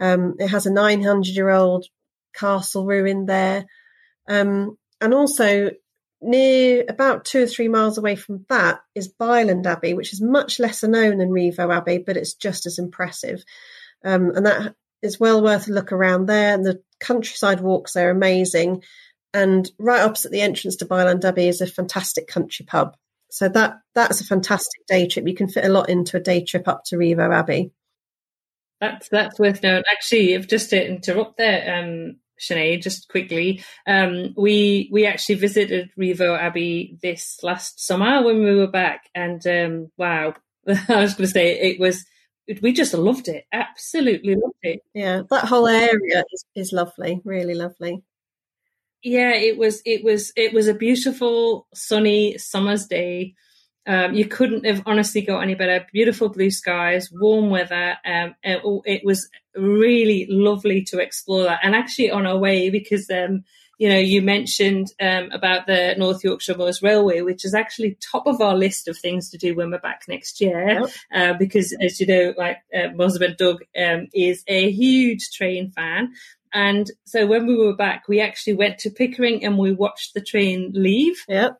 Um, 0.00 0.34
it 0.38 0.48
has 0.48 0.66
a 0.66 0.72
900 0.72 1.26
year 1.26 1.50
old 1.50 1.86
castle 2.34 2.84
ruin 2.84 3.26
there. 3.26 3.66
Um, 4.28 4.76
and 5.00 5.14
also 5.14 5.70
near 6.24 6.84
about 6.88 7.24
two 7.24 7.44
or 7.44 7.46
three 7.46 7.68
miles 7.68 7.98
away 7.98 8.16
from 8.16 8.44
that 8.48 8.80
is 8.94 9.08
Byland 9.08 9.66
Abbey, 9.66 9.94
which 9.94 10.12
is 10.12 10.20
much 10.20 10.58
lesser 10.58 10.88
known 10.88 11.18
than 11.18 11.30
Rievaulx 11.30 11.76
Abbey, 11.76 11.98
but 11.98 12.16
it's 12.16 12.34
just 12.34 12.66
as 12.66 12.78
impressive. 12.78 13.44
Um, 14.04 14.32
and 14.34 14.46
that 14.46 14.74
is 15.02 15.20
well 15.20 15.42
worth 15.42 15.68
a 15.68 15.72
look 15.72 15.92
around 15.92 16.26
there. 16.26 16.54
And 16.54 16.64
the 16.64 16.82
countryside 17.00 17.60
walks 17.60 17.92
there 17.92 18.08
are 18.08 18.12
amazing. 18.12 18.82
And 19.32 19.70
right 19.78 20.02
opposite 20.02 20.32
the 20.32 20.40
entrance 20.40 20.76
to 20.76 20.86
Byland 20.86 21.24
Abbey 21.24 21.48
is 21.48 21.60
a 21.60 21.66
fantastic 21.66 22.26
country 22.26 22.66
pub. 22.66 22.96
So 23.30 23.48
that 23.48 23.78
that's 23.94 24.20
a 24.20 24.24
fantastic 24.24 24.86
day 24.86 25.08
trip. 25.08 25.26
You 25.26 25.34
can 25.34 25.48
fit 25.48 25.64
a 25.64 25.72
lot 25.72 25.88
into 25.88 26.16
a 26.16 26.20
day 26.20 26.44
trip 26.44 26.68
up 26.68 26.84
to 26.86 26.96
Rievaulx 26.96 27.34
Abbey. 27.34 27.72
That's 28.80 29.08
that's 29.08 29.38
worth 29.38 29.62
knowing. 29.62 29.82
Actually, 29.90 30.34
if 30.34 30.48
just 30.48 30.70
to 30.70 30.86
interrupt 30.86 31.38
there, 31.38 31.82
um, 31.82 32.16
Sinead, 32.40 32.82
just 32.82 33.08
quickly, 33.08 33.64
um, 33.86 34.34
we 34.36 34.88
we 34.92 35.06
actually 35.06 35.36
visited 35.36 35.90
Rievaulx 35.98 36.38
Abbey 36.38 36.98
this 37.02 37.38
last 37.42 37.84
summer 37.84 38.22
when 38.22 38.42
we 38.42 38.54
were 38.54 38.66
back, 38.66 39.08
and 39.14 39.44
um, 39.46 39.90
wow, 39.96 40.34
I 40.68 41.00
was 41.00 41.14
going 41.14 41.26
to 41.26 41.32
say 41.32 41.58
it 41.60 41.80
was. 41.80 42.04
We 42.60 42.74
just 42.74 42.92
loved 42.92 43.28
it. 43.28 43.44
Absolutely 43.52 44.34
loved 44.34 44.54
it. 44.62 44.80
Yeah, 44.92 45.22
that 45.30 45.46
whole 45.46 45.66
area 45.66 46.24
is, 46.30 46.44
is 46.54 46.72
lovely. 46.72 47.22
Really 47.24 47.54
lovely. 47.54 48.02
Yeah, 49.02 49.34
it 49.34 49.56
was. 49.56 49.80
It 49.86 50.04
was. 50.04 50.32
It 50.36 50.52
was 50.52 50.68
a 50.68 50.74
beautiful 50.74 51.66
sunny 51.74 52.36
summer's 52.38 52.86
day. 52.86 53.34
Um, 53.86 54.14
you 54.14 54.26
couldn't 54.26 54.64
have 54.64 54.82
honestly 54.86 55.22
got 55.22 55.40
any 55.40 55.54
better. 55.54 55.86
Beautiful 55.92 56.30
blue 56.30 56.50
skies, 56.50 57.10
warm 57.12 57.50
weather. 57.50 57.96
Um, 58.04 58.34
it, 58.42 58.62
it, 58.86 59.02
was 59.04 59.28
really 59.56 60.26
lovely 60.28 60.82
to 60.84 60.98
explore 60.98 61.44
that. 61.44 61.60
And 61.62 61.74
actually, 61.74 62.10
on 62.10 62.26
our 62.26 62.38
way, 62.38 62.70
because 62.70 63.08
um, 63.10 63.44
you 63.78 63.88
know, 63.88 63.98
you 63.98 64.22
mentioned 64.22 64.92
um, 65.00 65.30
about 65.32 65.66
the 65.66 65.94
North 65.98 66.22
Yorkshire 66.22 66.56
Moors 66.56 66.82
Railway, 66.82 67.22
which 67.22 67.44
is 67.44 67.54
actually 67.54 67.98
top 68.00 68.26
of 68.26 68.40
our 68.40 68.54
list 68.54 68.88
of 68.88 68.96
things 68.96 69.30
to 69.30 69.38
do 69.38 69.54
when 69.54 69.70
we're 69.70 69.78
back 69.78 70.02
next 70.08 70.40
year. 70.40 70.68
Yep. 70.68 70.90
Uh, 71.12 71.32
because, 71.38 71.76
as 71.80 72.00
you 72.00 72.06
know, 72.06 72.34
like 72.36 72.58
uh, 72.74 72.88
husband 72.96 73.36
Doug 73.36 73.62
um, 73.76 74.06
is 74.14 74.44
a 74.46 74.70
huge 74.70 75.30
train 75.32 75.70
fan. 75.70 76.12
And 76.52 76.88
so 77.04 77.26
when 77.26 77.48
we 77.48 77.56
were 77.56 77.74
back, 77.74 78.06
we 78.06 78.20
actually 78.20 78.54
went 78.54 78.78
to 78.80 78.90
Pickering 78.90 79.44
and 79.44 79.58
we 79.58 79.72
watched 79.72 80.14
the 80.14 80.20
train 80.20 80.70
leave. 80.74 81.24
Yep 81.28 81.58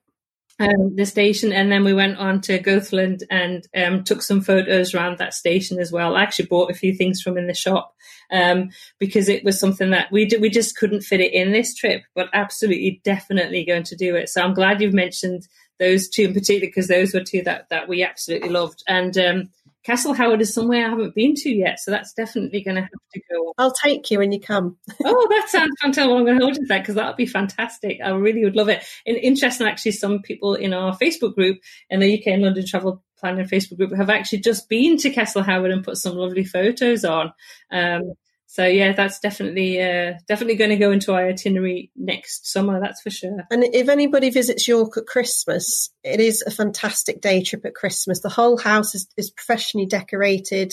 um, 0.60 0.94
the 0.94 1.06
station, 1.06 1.52
and 1.52 1.70
then 1.70 1.84
we 1.84 1.94
went 1.94 2.18
on 2.18 2.40
to 2.42 2.58
Goathland 2.58 3.24
and 3.30 3.66
um, 3.76 4.04
took 4.04 4.22
some 4.22 4.40
photos 4.40 4.94
around 4.94 5.18
that 5.18 5.34
station 5.34 5.80
as 5.80 5.90
well. 5.90 6.14
I 6.14 6.22
actually 6.22 6.46
bought 6.46 6.70
a 6.70 6.74
few 6.74 6.94
things 6.94 7.20
from 7.20 7.36
in 7.36 7.46
the 7.46 7.54
shop 7.54 7.94
um, 8.30 8.70
because 8.98 9.28
it 9.28 9.44
was 9.44 9.58
something 9.58 9.90
that 9.90 10.12
we 10.12 10.28
we 10.40 10.50
just 10.50 10.76
couldn't 10.76 11.02
fit 11.02 11.20
it 11.20 11.32
in 11.32 11.52
this 11.52 11.74
trip, 11.74 12.02
but 12.14 12.28
absolutely, 12.32 13.00
definitely 13.04 13.64
going 13.64 13.82
to 13.84 13.96
do 13.96 14.14
it. 14.14 14.28
So 14.28 14.42
I'm 14.42 14.54
glad 14.54 14.80
you've 14.80 14.94
mentioned 14.94 15.48
those 15.80 16.08
two 16.08 16.24
in 16.24 16.34
particular 16.34 16.68
because 16.68 16.86
those 16.88 17.12
were 17.12 17.24
two 17.24 17.42
that 17.42 17.68
that 17.70 17.88
we 17.88 18.04
absolutely 18.04 18.48
loved. 18.50 18.82
And 18.86 19.16
um, 19.18 19.50
Castle 19.84 20.14
Howard 20.14 20.40
is 20.40 20.54
somewhere 20.54 20.86
I 20.86 20.88
haven't 20.88 21.14
been 21.14 21.34
to 21.34 21.50
yet, 21.50 21.78
so 21.78 21.90
that's 21.90 22.14
definitely 22.14 22.62
going 22.62 22.76
to 22.76 22.82
have 22.82 22.90
to 23.12 23.20
go. 23.30 23.52
I'll 23.58 23.72
take 23.72 24.10
you 24.10 24.18
when 24.18 24.32
you 24.32 24.40
come. 24.40 24.78
oh, 25.04 25.26
that 25.28 25.48
sounds 25.50 25.76
fantastic! 25.80 26.08
Well, 26.08 26.18
I'm 26.18 26.24
going 26.24 26.38
to 26.38 26.44
hold 26.44 26.56
you 26.56 26.62
to 26.62 26.68
that 26.68 26.82
because 26.82 26.94
that 26.94 27.06
would 27.06 27.16
be 27.16 27.26
fantastic. 27.26 27.98
I 28.02 28.10
really 28.10 28.44
would 28.44 28.56
love 28.56 28.70
it. 28.70 28.82
And 29.06 29.16
interesting, 29.18 29.66
actually, 29.66 29.92
some 29.92 30.22
people 30.22 30.54
in 30.54 30.72
our 30.72 30.96
Facebook 30.96 31.34
group 31.34 31.58
in 31.90 32.00
the 32.00 32.18
UK 32.18 32.28
and 32.28 32.42
London 32.42 32.64
Travel 32.66 33.02
Planning 33.18 33.46
Facebook 33.46 33.76
group 33.76 33.94
have 33.94 34.10
actually 34.10 34.40
just 34.40 34.68
been 34.68 34.96
to 34.98 35.10
Castle 35.10 35.42
Howard 35.42 35.70
and 35.70 35.84
put 35.84 35.98
some 35.98 36.16
lovely 36.16 36.44
photos 36.44 37.04
on. 37.04 37.32
Um, 37.70 38.14
so 38.54 38.64
yeah, 38.64 38.92
that's 38.92 39.18
definitely 39.18 39.82
uh, 39.82 40.12
definitely 40.28 40.54
going 40.54 40.70
to 40.70 40.76
go 40.76 40.92
into 40.92 41.12
our 41.12 41.26
itinerary 41.26 41.90
next 41.96 42.52
summer. 42.52 42.78
That's 42.78 43.02
for 43.02 43.10
sure. 43.10 43.38
And 43.50 43.64
if 43.64 43.88
anybody 43.88 44.30
visits 44.30 44.68
York 44.68 44.96
at 44.96 45.06
Christmas, 45.06 45.90
it 46.04 46.20
is 46.20 46.40
a 46.46 46.52
fantastic 46.52 47.20
day 47.20 47.42
trip 47.42 47.66
at 47.66 47.74
Christmas. 47.74 48.20
The 48.20 48.28
whole 48.28 48.56
house 48.56 48.94
is, 48.94 49.08
is 49.16 49.32
professionally 49.32 49.86
decorated, 49.86 50.72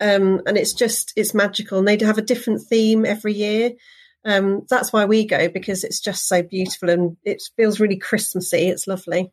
um, 0.00 0.40
and 0.46 0.58
it's 0.58 0.72
just 0.72 1.12
it's 1.14 1.32
magical. 1.32 1.78
And 1.78 1.86
they 1.86 2.04
have 2.04 2.18
a 2.18 2.22
different 2.22 2.62
theme 2.62 3.06
every 3.06 3.34
year. 3.34 3.70
Um, 4.24 4.62
that's 4.68 4.92
why 4.92 5.04
we 5.04 5.28
go 5.28 5.48
because 5.48 5.84
it's 5.84 6.00
just 6.00 6.26
so 6.26 6.42
beautiful 6.42 6.90
and 6.90 7.16
it 7.24 7.40
feels 7.56 7.78
really 7.78 7.98
Christmassy. 7.98 8.66
It's 8.66 8.88
lovely. 8.88 9.32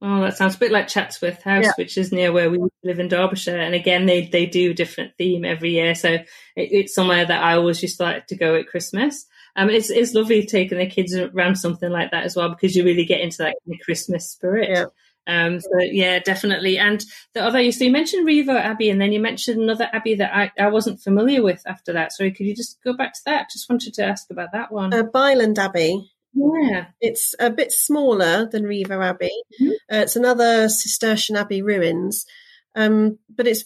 Oh, 0.00 0.20
that 0.20 0.36
sounds 0.36 0.54
a 0.54 0.58
bit 0.58 0.70
like 0.70 0.86
Chatsworth 0.86 1.42
House, 1.42 1.64
yeah. 1.64 1.72
which 1.76 1.98
is 1.98 2.12
near 2.12 2.30
where 2.30 2.48
we 2.48 2.58
live 2.84 3.00
in 3.00 3.08
Derbyshire. 3.08 3.58
And 3.58 3.74
again, 3.74 4.06
they 4.06 4.26
they 4.26 4.46
do 4.46 4.70
a 4.70 4.74
different 4.74 5.16
theme 5.18 5.44
every 5.44 5.72
year, 5.72 5.94
so 5.96 6.10
it, 6.10 6.24
it's 6.56 6.94
somewhere 6.94 7.24
that 7.24 7.42
I 7.42 7.54
always 7.54 7.82
used 7.82 7.96
to 7.96 8.04
like 8.04 8.26
to 8.28 8.36
go 8.36 8.54
at 8.54 8.68
Christmas. 8.68 9.26
Um, 9.56 9.70
it's 9.70 9.90
it's 9.90 10.14
lovely 10.14 10.46
taking 10.46 10.78
the 10.78 10.86
kids 10.86 11.16
around 11.16 11.56
something 11.56 11.90
like 11.90 12.12
that 12.12 12.22
as 12.22 12.36
well 12.36 12.48
because 12.50 12.76
you 12.76 12.84
really 12.84 13.04
get 13.04 13.20
into 13.20 13.38
that 13.38 13.56
kind 13.66 13.74
of 13.74 13.84
Christmas 13.84 14.30
spirit. 14.30 14.68
Yeah. 14.70 14.84
Um, 15.26 15.60
so 15.60 15.68
yeah, 15.80 16.20
definitely. 16.20 16.78
And 16.78 17.04
the 17.34 17.44
other, 17.44 17.60
you 17.60 17.72
so 17.72 17.84
you 17.84 17.90
mentioned 17.90 18.26
Rievaulx 18.26 18.60
Abbey, 18.60 18.90
and 18.90 19.00
then 19.00 19.12
you 19.12 19.20
mentioned 19.20 19.60
another 19.60 19.88
abbey 19.92 20.14
that 20.14 20.34
I, 20.34 20.52
I 20.58 20.68
wasn't 20.68 21.00
familiar 21.00 21.42
with 21.42 21.62
after 21.66 21.92
that. 21.92 22.12
Sorry, 22.12 22.30
could 22.30 22.46
you 22.46 22.54
just 22.54 22.80
go 22.82 22.96
back 22.96 23.14
to 23.14 23.20
that? 23.26 23.50
Just 23.50 23.68
wanted 23.68 23.94
to 23.94 24.04
ask 24.04 24.30
about 24.30 24.52
that 24.52 24.72
one. 24.72 24.94
Uh, 24.94 25.02
Byland 25.02 25.58
Abbey. 25.58 26.10
Yeah. 26.32 26.86
It's 27.00 27.34
a 27.38 27.50
bit 27.50 27.72
smaller 27.72 28.48
than 28.50 28.64
Rievaulx 28.64 29.04
Abbey. 29.04 29.42
Mm-hmm. 29.60 29.70
Uh, 29.92 30.02
it's 30.02 30.16
another 30.16 30.68
Cistercian 30.68 31.36
Abbey 31.36 31.62
ruins, 31.62 32.26
um, 32.74 33.18
but 33.34 33.46
it's 33.46 33.64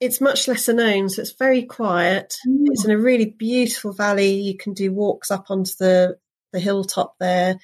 it's 0.00 0.20
much 0.20 0.48
lesser 0.48 0.72
known, 0.72 1.08
so 1.08 1.22
it's 1.22 1.32
very 1.32 1.62
quiet. 1.62 2.34
Mm. 2.46 2.64
It's 2.72 2.84
in 2.84 2.90
a 2.90 2.98
really 2.98 3.26
beautiful 3.26 3.92
valley. 3.92 4.32
You 4.32 4.56
can 4.56 4.74
do 4.74 4.92
walks 4.92 5.30
up 5.30 5.46
onto 5.48 5.72
the 5.78 6.18
the 6.52 6.60
hilltop 6.60 7.14
there. 7.20 7.58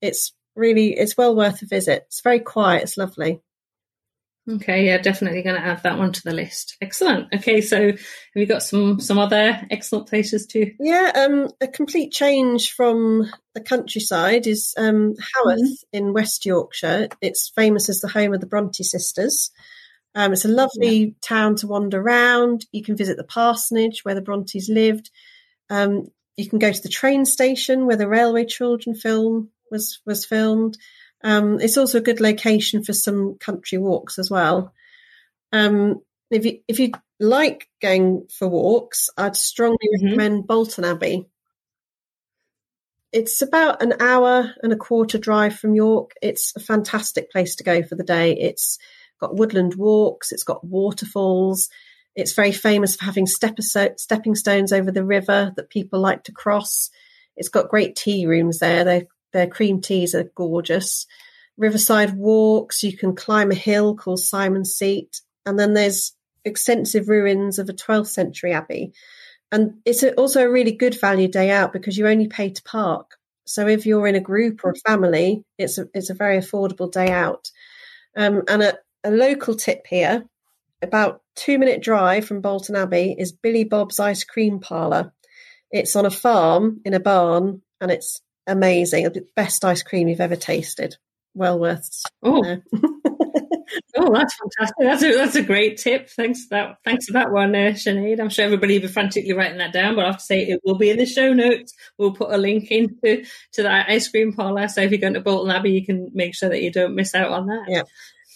It's 0.00 0.34
really 0.56 0.92
it's 0.94 1.16
well 1.16 1.36
worth 1.36 1.62
a 1.62 1.66
visit. 1.66 2.04
It's 2.08 2.20
very 2.20 2.40
quiet. 2.40 2.82
It's 2.82 2.96
lovely. 2.96 3.40
Okay, 4.46 4.84
yeah, 4.84 4.98
definitely 4.98 5.42
going 5.42 5.56
to 5.56 5.66
add 5.66 5.82
that 5.84 5.96
one 5.96 6.12
to 6.12 6.22
the 6.22 6.34
list. 6.34 6.76
Excellent. 6.82 7.32
Okay, 7.34 7.62
so 7.62 7.86
have 7.86 7.98
you 8.34 8.44
got 8.44 8.62
some 8.62 9.00
some 9.00 9.18
other 9.18 9.66
excellent 9.70 10.06
places 10.06 10.46
too? 10.46 10.72
Yeah, 10.78 11.12
um, 11.14 11.48
a 11.62 11.68
complete 11.68 12.12
change 12.12 12.72
from 12.72 13.30
the 13.54 13.62
countryside 13.62 14.46
is 14.46 14.74
um, 14.76 15.14
Haworth 15.34 15.60
mm-hmm. 15.60 15.96
in 15.96 16.12
West 16.12 16.44
Yorkshire. 16.44 17.08
It's 17.22 17.52
famous 17.54 17.88
as 17.88 18.00
the 18.00 18.08
home 18.08 18.34
of 18.34 18.40
the 18.40 18.46
Bronte 18.46 18.84
sisters. 18.84 19.50
Um, 20.14 20.32
it's 20.34 20.44
a 20.44 20.48
lovely 20.48 20.96
yeah. 20.96 21.10
town 21.22 21.56
to 21.56 21.66
wander 21.66 22.00
around. 22.00 22.66
You 22.70 22.82
can 22.82 22.96
visit 22.96 23.16
the 23.16 23.24
parsonage 23.24 24.04
where 24.04 24.14
the 24.14 24.20
Brontes 24.20 24.68
lived. 24.68 25.10
Um, 25.70 26.08
you 26.36 26.48
can 26.48 26.58
go 26.58 26.70
to 26.70 26.82
the 26.82 26.88
train 26.90 27.24
station 27.24 27.86
where 27.86 27.96
the 27.96 28.08
Railway 28.08 28.44
Children 28.44 28.94
film 28.94 29.50
was 29.70 30.00
was 30.04 30.26
filmed. 30.26 30.76
Um, 31.24 31.58
it's 31.58 31.78
also 31.78 31.98
a 31.98 32.02
good 32.02 32.20
location 32.20 32.84
for 32.84 32.92
some 32.92 33.38
country 33.38 33.78
walks 33.78 34.18
as 34.18 34.30
well. 34.30 34.72
Um, 35.52 36.02
if 36.30 36.44
you 36.44 36.60
if 36.68 36.78
you 36.78 36.92
like 37.18 37.68
going 37.80 38.28
for 38.38 38.46
walks, 38.46 39.08
I'd 39.16 39.36
strongly 39.36 39.78
mm-hmm. 39.96 40.06
recommend 40.06 40.46
Bolton 40.46 40.84
Abbey. 40.84 41.26
It's 43.10 43.40
about 43.40 43.82
an 43.82 43.94
hour 44.00 44.52
and 44.62 44.72
a 44.72 44.76
quarter 44.76 45.18
drive 45.18 45.56
from 45.56 45.74
York. 45.74 46.10
It's 46.20 46.52
a 46.56 46.60
fantastic 46.60 47.30
place 47.30 47.56
to 47.56 47.64
go 47.64 47.82
for 47.82 47.94
the 47.94 48.02
day. 48.02 48.36
It's 48.36 48.78
got 49.20 49.36
woodland 49.36 49.76
walks. 49.76 50.32
It's 50.32 50.42
got 50.42 50.66
waterfalls. 50.66 51.68
It's 52.16 52.32
very 52.32 52.52
famous 52.52 52.96
for 52.96 53.04
having 53.04 53.26
stepping 53.26 54.34
stones 54.34 54.72
over 54.72 54.90
the 54.90 55.04
river 55.04 55.52
that 55.56 55.70
people 55.70 56.00
like 56.00 56.24
to 56.24 56.32
cross. 56.32 56.90
It's 57.36 57.48
got 57.48 57.70
great 57.70 57.96
tea 57.96 58.26
rooms 58.26 58.58
there. 58.58 58.84
They're 58.84 59.06
their 59.34 59.46
cream 59.46 59.82
teas 59.82 60.14
are 60.14 60.30
gorgeous. 60.34 61.06
Riverside 61.58 62.16
walks, 62.16 62.82
you 62.82 62.96
can 62.96 63.14
climb 63.14 63.50
a 63.50 63.54
hill 63.56 63.94
called 63.94 64.20
Simon's 64.20 64.74
Seat, 64.74 65.20
and 65.44 65.58
then 65.58 65.74
there's 65.74 66.12
extensive 66.44 67.08
ruins 67.08 67.58
of 67.58 67.68
a 67.68 67.74
12th 67.74 68.08
century 68.08 68.52
abbey. 68.52 68.94
And 69.52 69.74
it's 69.84 70.02
also 70.16 70.42
a 70.42 70.50
really 70.50 70.72
good 70.72 70.98
value 70.98 71.28
day 71.28 71.50
out 71.50 71.72
because 71.72 71.98
you 71.98 72.08
only 72.08 72.28
pay 72.28 72.50
to 72.50 72.62
park. 72.62 73.16
So 73.44 73.66
if 73.66 73.84
you're 73.86 74.06
in 74.06 74.14
a 74.14 74.20
group 74.20 74.64
or 74.64 74.70
a 74.70 74.88
family, 74.88 75.44
it's 75.58 75.78
a, 75.78 75.86
it's 75.92 76.10
a 76.10 76.14
very 76.14 76.38
affordable 76.38 76.90
day 76.90 77.10
out. 77.10 77.50
Um, 78.16 78.42
and 78.48 78.62
a, 78.62 78.78
a 79.04 79.10
local 79.10 79.54
tip 79.54 79.86
here, 79.86 80.24
about 80.82 81.22
two 81.36 81.58
minute 81.58 81.82
drive 81.82 82.24
from 82.24 82.40
Bolton 82.40 82.76
Abbey 82.76 83.14
is 83.18 83.32
Billy 83.32 83.64
Bob's 83.64 84.00
Ice 84.00 84.24
Cream 84.24 84.60
Parlour. 84.60 85.12
It's 85.70 85.96
on 85.96 86.06
a 86.06 86.10
farm 86.10 86.80
in 86.84 86.94
a 86.94 87.00
barn 87.00 87.62
and 87.80 87.90
it's 87.90 88.22
amazing. 88.46 89.04
The 89.04 89.26
best 89.34 89.64
ice 89.64 89.82
cream 89.82 90.08
you've 90.08 90.20
ever 90.20 90.36
tasted. 90.36 90.96
Well 91.34 91.58
worth. 91.58 92.02
Oh. 92.22 92.42
oh, 93.96 94.12
that's 94.14 94.36
fantastic! 94.36 94.76
That's 94.78 95.02
a 95.02 95.16
that's 95.16 95.36
a 95.36 95.42
great 95.42 95.78
tip. 95.78 96.08
Thanks 96.10 96.44
for 96.44 96.50
that. 96.50 96.76
Thanks 96.84 97.06
for 97.06 97.14
that 97.14 97.32
one, 97.32 97.54
uh, 97.54 97.72
Sinead. 97.72 98.20
I'm 98.20 98.28
sure 98.28 98.44
everybody 98.44 98.74
will 98.74 98.86
be 98.86 98.92
frantically 98.92 99.32
writing 99.32 99.58
that 99.58 99.72
down. 99.72 99.96
But 99.96 100.04
I 100.04 100.08
have 100.08 100.18
to 100.18 100.24
say, 100.24 100.42
it 100.42 100.60
will 100.64 100.78
be 100.78 100.90
in 100.90 100.96
the 100.96 101.06
show 101.06 101.32
notes. 101.32 101.74
We'll 101.98 102.14
put 102.14 102.32
a 102.32 102.36
link 102.36 102.70
into 102.70 103.24
to 103.52 103.62
that 103.62 103.88
ice 103.88 104.08
cream 104.08 104.32
parlor. 104.32 104.68
So 104.68 104.82
if 104.82 104.90
you're 104.90 105.00
going 105.00 105.14
to 105.14 105.20
Bolton 105.20 105.54
Abbey, 105.54 105.72
you 105.72 105.84
can 105.84 106.10
make 106.14 106.34
sure 106.34 106.48
that 106.48 106.62
you 106.62 106.70
don't 106.70 106.94
miss 106.94 107.14
out 107.14 107.32
on 107.32 107.46
that. 107.46 107.64
Yeah. 107.68 107.82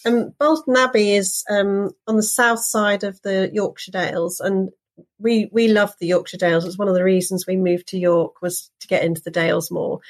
Um, 0.05 0.33
Bolton 0.39 0.77
Abbey 0.77 1.15
is 1.15 1.45
um, 1.51 1.91
on 2.07 2.17
the 2.17 2.23
south 2.23 2.61
side 2.61 3.05
of 3.05 3.21
the 3.23 3.51
Yorkshire 3.53 3.93
Dales, 3.93 4.41
and 4.41 4.71
we 5.19 5.49
we 5.53 5.69
love 5.69 5.95
the 5.99 6.07
Yorkshire 6.07 6.37
Dales. 6.37 6.65
It's 6.65 6.79
one 6.79 6.89
of 6.89 6.95
the 6.95 7.05
reasons 7.05 7.47
we 7.47 7.57
moved 7.57 7.89
to 7.89 7.99
York 7.99 8.41
was 8.43 8.71
to 8.81 8.89
get 8.89 9.05
into 9.05 9.23
the 9.23 9.31
Dales 9.31 9.71
more. 9.71 10.01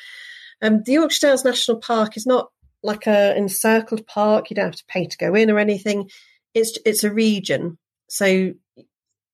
Um, 0.62 0.82
the 0.82 0.92
Yorkshire 0.92 1.28
Dales 1.28 1.44
National 1.44 1.78
Park 1.78 2.16
is 2.16 2.26
not 2.26 2.50
like 2.82 3.06
a 3.06 3.36
encircled 3.36 4.06
park. 4.06 4.50
You 4.50 4.56
don't 4.56 4.66
have 4.66 4.76
to 4.76 4.84
pay 4.86 5.06
to 5.06 5.16
go 5.18 5.34
in 5.34 5.50
or 5.50 5.58
anything. 5.58 6.10
It's 6.54 6.78
it's 6.84 7.04
a 7.04 7.12
region, 7.12 7.78
so 8.08 8.52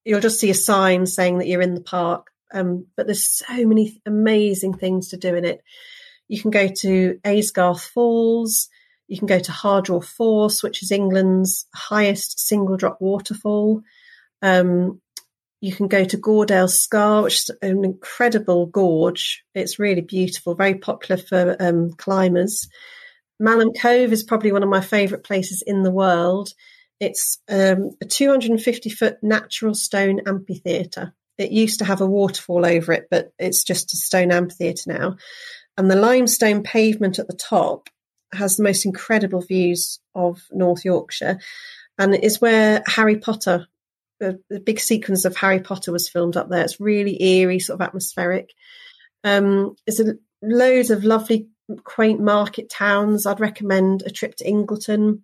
you'll 0.05 0.21
just 0.21 0.41
see 0.41 0.51
a 0.51 0.55
sign 0.55 1.07
saying 1.07 1.39
that 1.39 1.49
you're 1.49 1.63
in 1.63 1.75
the 1.75 1.81
park. 1.81 2.31
Um, 2.53 2.87
but 2.97 3.07
there's 3.07 3.29
so 3.29 3.67
many 3.67 4.01
amazing 4.07 4.75
things 4.75 5.09
to 5.09 5.17
do 5.17 5.35
in 5.35 5.45
it. 5.45 5.63
You 6.29 6.41
can 6.41 6.51
go 6.51 6.69
to 6.69 7.19
Aysgarth 7.25 7.87
Falls. 7.89 8.69
You 9.09 9.19
can 9.19 9.27
go 9.27 9.39
to 9.39 9.53
Hardraw 9.53 10.05
Force, 10.05 10.63
which 10.63 10.83
is 10.83 10.91
England's 10.91 11.67
highest 11.75 12.41
single 12.41 12.77
drop 12.77 13.01
waterfall. 13.01 13.83
Um, 14.41 15.01
you 15.65 15.73
can 15.73 15.89
go 15.89 16.05
to 16.05 16.19
Gordale 16.19 16.69
Scar, 16.69 17.23
which 17.23 17.37
is 17.37 17.51
an 17.63 17.87
incredible 17.87 18.67
gorge. 18.67 19.43
It's 19.55 19.79
really 19.79 20.03
beautiful, 20.03 20.55
very 20.55 20.75
popular 20.75 21.17
for 21.17 21.57
um, 21.59 21.93
climbers. 21.93 22.69
Malham 23.41 23.73
Cove 23.81 24.13
is 24.13 24.23
probably 24.25 24.53
one 24.53 24.63
of 24.63 24.69
my 24.69 24.83
favourite 24.83 25.25
places 25.25 25.63
in 25.67 25.83
the 25.83 25.91
world. 25.91 26.51
It's 27.01 27.39
um, 27.49 27.93
a 28.03 28.05
250 28.05 28.91
foot 28.91 29.17
natural 29.23 29.75
stone 29.75 30.21
amphitheatre. 30.27 31.15
It 31.39 31.51
used 31.51 31.79
to 31.79 31.87
have 31.87 32.03
a 32.03 32.07
waterfall 32.07 32.67
over 32.67 32.93
it, 32.93 33.09
but 33.11 33.33
it's 33.39 33.65
just 33.65 33.95
a 33.95 33.97
stone 33.97 34.33
amphitheatre 34.33 34.93
now. 34.93 35.17
And 35.79 35.91
the 35.91 35.97
limestone 35.97 36.63
pavement 36.63 37.19
at 37.19 37.27
the 37.27 37.39
top 37.39 37.89
has 38.35 38.59
the 38.59 38.65
most 38.65 38.85
incredible 38.85 39.41
views 39.41 39.99
of 40.15 40.43
North 40.53 40.85
Yorkshire. 40.85 41.41
And 41.99 42.15
it's 42.15 42.39
where 42.39 42.83
Harry 42.87 43.17
Potter 43.17 43.67
the, 44.21 44.41
the, 44.49 44.61
big 44.61 44.81
sequence 44.81 45.25
of 45.25 45.37
Harry 45.37 45.61
Potter 45.61 45.93
was 45.93 46.09
filmed 46.09 46.37
up 46.37 46.49
there. 46.49 46.63
It's 46.63 46.81
really 46.81 47.21
eerie, 47.23 47.59
sort 47.59 47.81
of 47.81 47.87
atmospheric. 47.87 48.51
Um, 49.23 49.77
there's 49.87 50.01
a, 50.01 50.15
loads 50.43 50.91
of 50.91 51.05
lovely, 51.05 51.49
quaint 51.85 52.21
market 52.21 52.71
towns. 52.71 53.27
I'd 53.27 53.41
recommend 53.41 54.03
a 54.03 54.11
trip 54.11 54.37
to 54.37 54.49
Ingleton. 54.49 55.23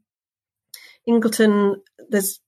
Ingleton, 1.06 1.82
there's 2.08 2.40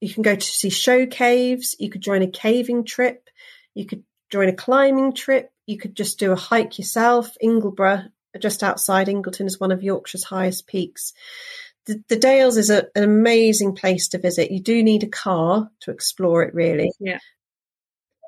you 0.00 0.12
can 0.12 0.22
go 0.22 0.34
to 0.34 0.46
see 0.46 0.70
show 0.70 1.06
caves. 1.06 1.74
You 1.78 1.90
could 1.90 2.02
join 2.02 2.22
a 2.22 2.26
caving 2.30 2.84
trip. 2.84 3.28
You 3.74 3.86
could 3.86 4.04
join 4.30 4.48
a 4.48 4.54
climbing 4.54 5.14
trip. 5.14 5.50
You 5.66 5.78
could 5.78 5.96
just 5.96 6.18
do 6.18 6.32
a 6.32 6.36
hike 6.36 6.78
yourself. 6.78 7.36
Ingleborough, 7.42 8.10
just 8.38 8.62
outside 8.62 9.08
Ingleton, 9.08 9.46
is 9.46 9.58
one 9.58 9.72
of 9.72 9.82
Yorkshire's 9.82 10.24
highest 10.24 10.66
peaks 10.66 11.12
the, 11.86 12.02
the 12.08 12.16
Dales 12.16 12.56
is 12.56 12.70
a, 12.70 12.86
an 12.94 13.04
amazing 13.04 13.74
place 13.74 14.08
to 14.08 14.18
visit. 14.18 14.50
You 14.50 14.60
do 14.60 14.82
need 14.82 15.02
a 15.02 15.08
car 15.08 15.70
to 15.80 15.90
explore 15.90 16.42
it, 16.42 16.54
really. 16.54 16.90
Yeah. 16.98 17.18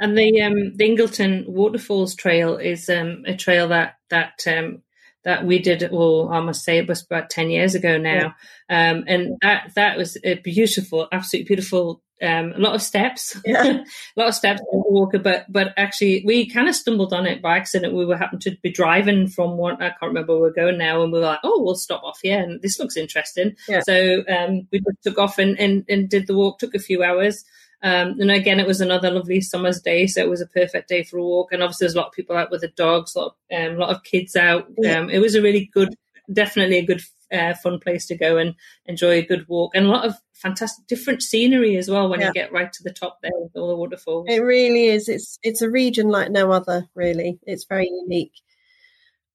And 0.01 0.17
the 0.17 0.43
um, 0.43 0.77
the 0.77 0.87
Ingleton 0.87 1.45
Waterfalls 1.49 2.15
Trail 2.15 2.57
is 2.57 2.89
um, 2.89 3.25
a 3.27 3.37
trail 3.37 3.69
that 3.69 3.97
that 4.11 4.41
um, 4.47 4.83
that 5.25 5.45
we 5.45 5.59
did. 5.59 5.89
Well, 5.91 6.29
I 6.31 6.41
must 6.41 6.65
say 6.65 6.79
it 6.79 6.89
was 6.89 7.03
about 7.03 7.31
ten 7.31 7.51
years 7.51 7.75
ago 7.75 7.99
now, 7.99 8.37
yeah. 8.71 8.91
um, 8.91 9.05
and 9.09 9.37
that 9.43 9.73
that 9.75 9.99
was 9.99 10.17
a 10.23 10.35
beautiful, 10.35 11.09
absolutely 11.11 11.49
beautiful 11.49 12.01
um, 12.23 12.53
a 12.53 12.59
lot 12.59 12.75
of 12.75 12.83
steps, 12.83 13.37
yeah. 13.45 13.65
a 14.17 14.21
lot 14.21 14.29
of 14.29 14.35
steps 14.35 14.61
walker, 14.73 15.19
but 15.19 15.47
but 15.49 15.73
actually 15.77 16.23
we 16.27 16.49
kind 16.49 16.69
of 16.69 16.75
stumbled 16.75 17.13
on 17.13 17.27
it 17.27 17.41
by 17.41 17.57
accident. 17.57 17.95
We 17.95 18.05
were 18.05 18.17
happened 18.17 18.43
to 18.43 18.57
be 18.63 18.71
driving 18.71 19.29
from 19.29 19.57
one, 19.57 19.75
I 19.77 19.91
can't 19.91 20.03
remember 20.03 20.35
where 20.35 20.43
we 20.43 20.49
are 20.49 20.65
going 20.65 20.79
now, 20.79 21.03
and 21.03 21.13
we 21.13 21.21
were 21.21 21.27
like, 21.27 21.41
oh, 21.45 21.63
we'll 21.63 21.77
stop 21.77 22.03
off 22.03 22.19
here, 22.23 22.41
and 22.41 22.61
this 22.63 22.79
looks 22.79 22.97
interesting. 22.97 23.57
Yeah. 23.69 23.81
So 23.81 24.25
um, 24.29 24.67
we 24.73 24.81
took 25.03 25.19
off 25.19 25.39
and, 25.39 25.59
and, 25.59 25.85
and 25.89 26.09
did 26.09 26.27
the 26.27 26.35
walk. 26.35 26.59
Took 26.59 26.75
a 26.75 26.81
few 26.81 27.03
hours. 27.03 27.45
Um, 27.83 28.17
and 28.19 28.31
again, 28.31 28.59
it 28.59 28.67
was 28.67 28.81
another 28.81 29.11
lovely 29.11 29.41
summer's 29.41 29.81
day, 29.81 30.07
so 30.07 30.21
it 30.21 30.29
was 30.29 30.41
a 30.41 30.47
perfect 30.47 30.89
day 30.89 31.05
for 31.05 31.19
a 31.19 31.23
walk. 31.23 31.53
And 31.53 31.63
obviously, 31.63 31.85
there's 31.85 31.95
a 31.95 31.99
lot 31.99 32.09
of 32.09 32.13
people 32.13 32.37
out 32.37 32.51
with 32.51 32.63
the 32.63 32.69
dogs, 32.69 33.15
a 33.15 33.21
lot 33.21 33.35
of, 33.51 33.57
um, 33.57 33.77
a 33.77 33.79
lot 33.79 33.95
of 33.95 34.03
kids 34.03 34.35
out. 34.35 34.67
Yeah. 34.79 34.99
Um, 34.99 35.11
it 35.11 35.21
was 35.21 35.35
a 35.35 35.43
really 35.43 35.71
good, 35.73 35.95
definitely 36.33 36.79
a 36.79 36.87
good, 36.87 37.03
uh, 37.33 37.55
fun 37.55 37.79
place 37.79 38.07
to 38.07 38.17
go 38.17 38.37
and 38.39 38.55
enjoy 38.87 39.19
a 39.19 39.27
good 39.27 39.47
walk, 39.49 39.75
and 39.75 39.87
a 39.87 39.91
lot 39.91 40.07
of 40.07 40.15
fantastic 40.35 40.87
different 40.87 41.23
scenery 41.23 41.77
as 41.77 41.91
well 41.91 42.09
when 42.09 42.21
yeah. 42.21 42.29
you 42.29 42.33
get 42.33 42.53
right 42.53 42.73
to 42.73 42.83
the 42.83 42.93
top 42.93 43.19
there 43.23 43.33
with 43.35 43.53
all 43.57 43.69
the 43.69 43.77
waterfalls. 43.77 44.27
It 44.29 44.41
really 44.41 44.87
is. 44.87 45.09
It's 45.09 45.39
it's 45.43 45.63
a 45.63 45.71
region 45.71 46.09
like 46.09 46.31
no 46.31 46.53
other. 46.53 46.89
Really, 46.95 47.39
it's 47.43 47.65
very 47.65 47.89
unique. 47.89 48.35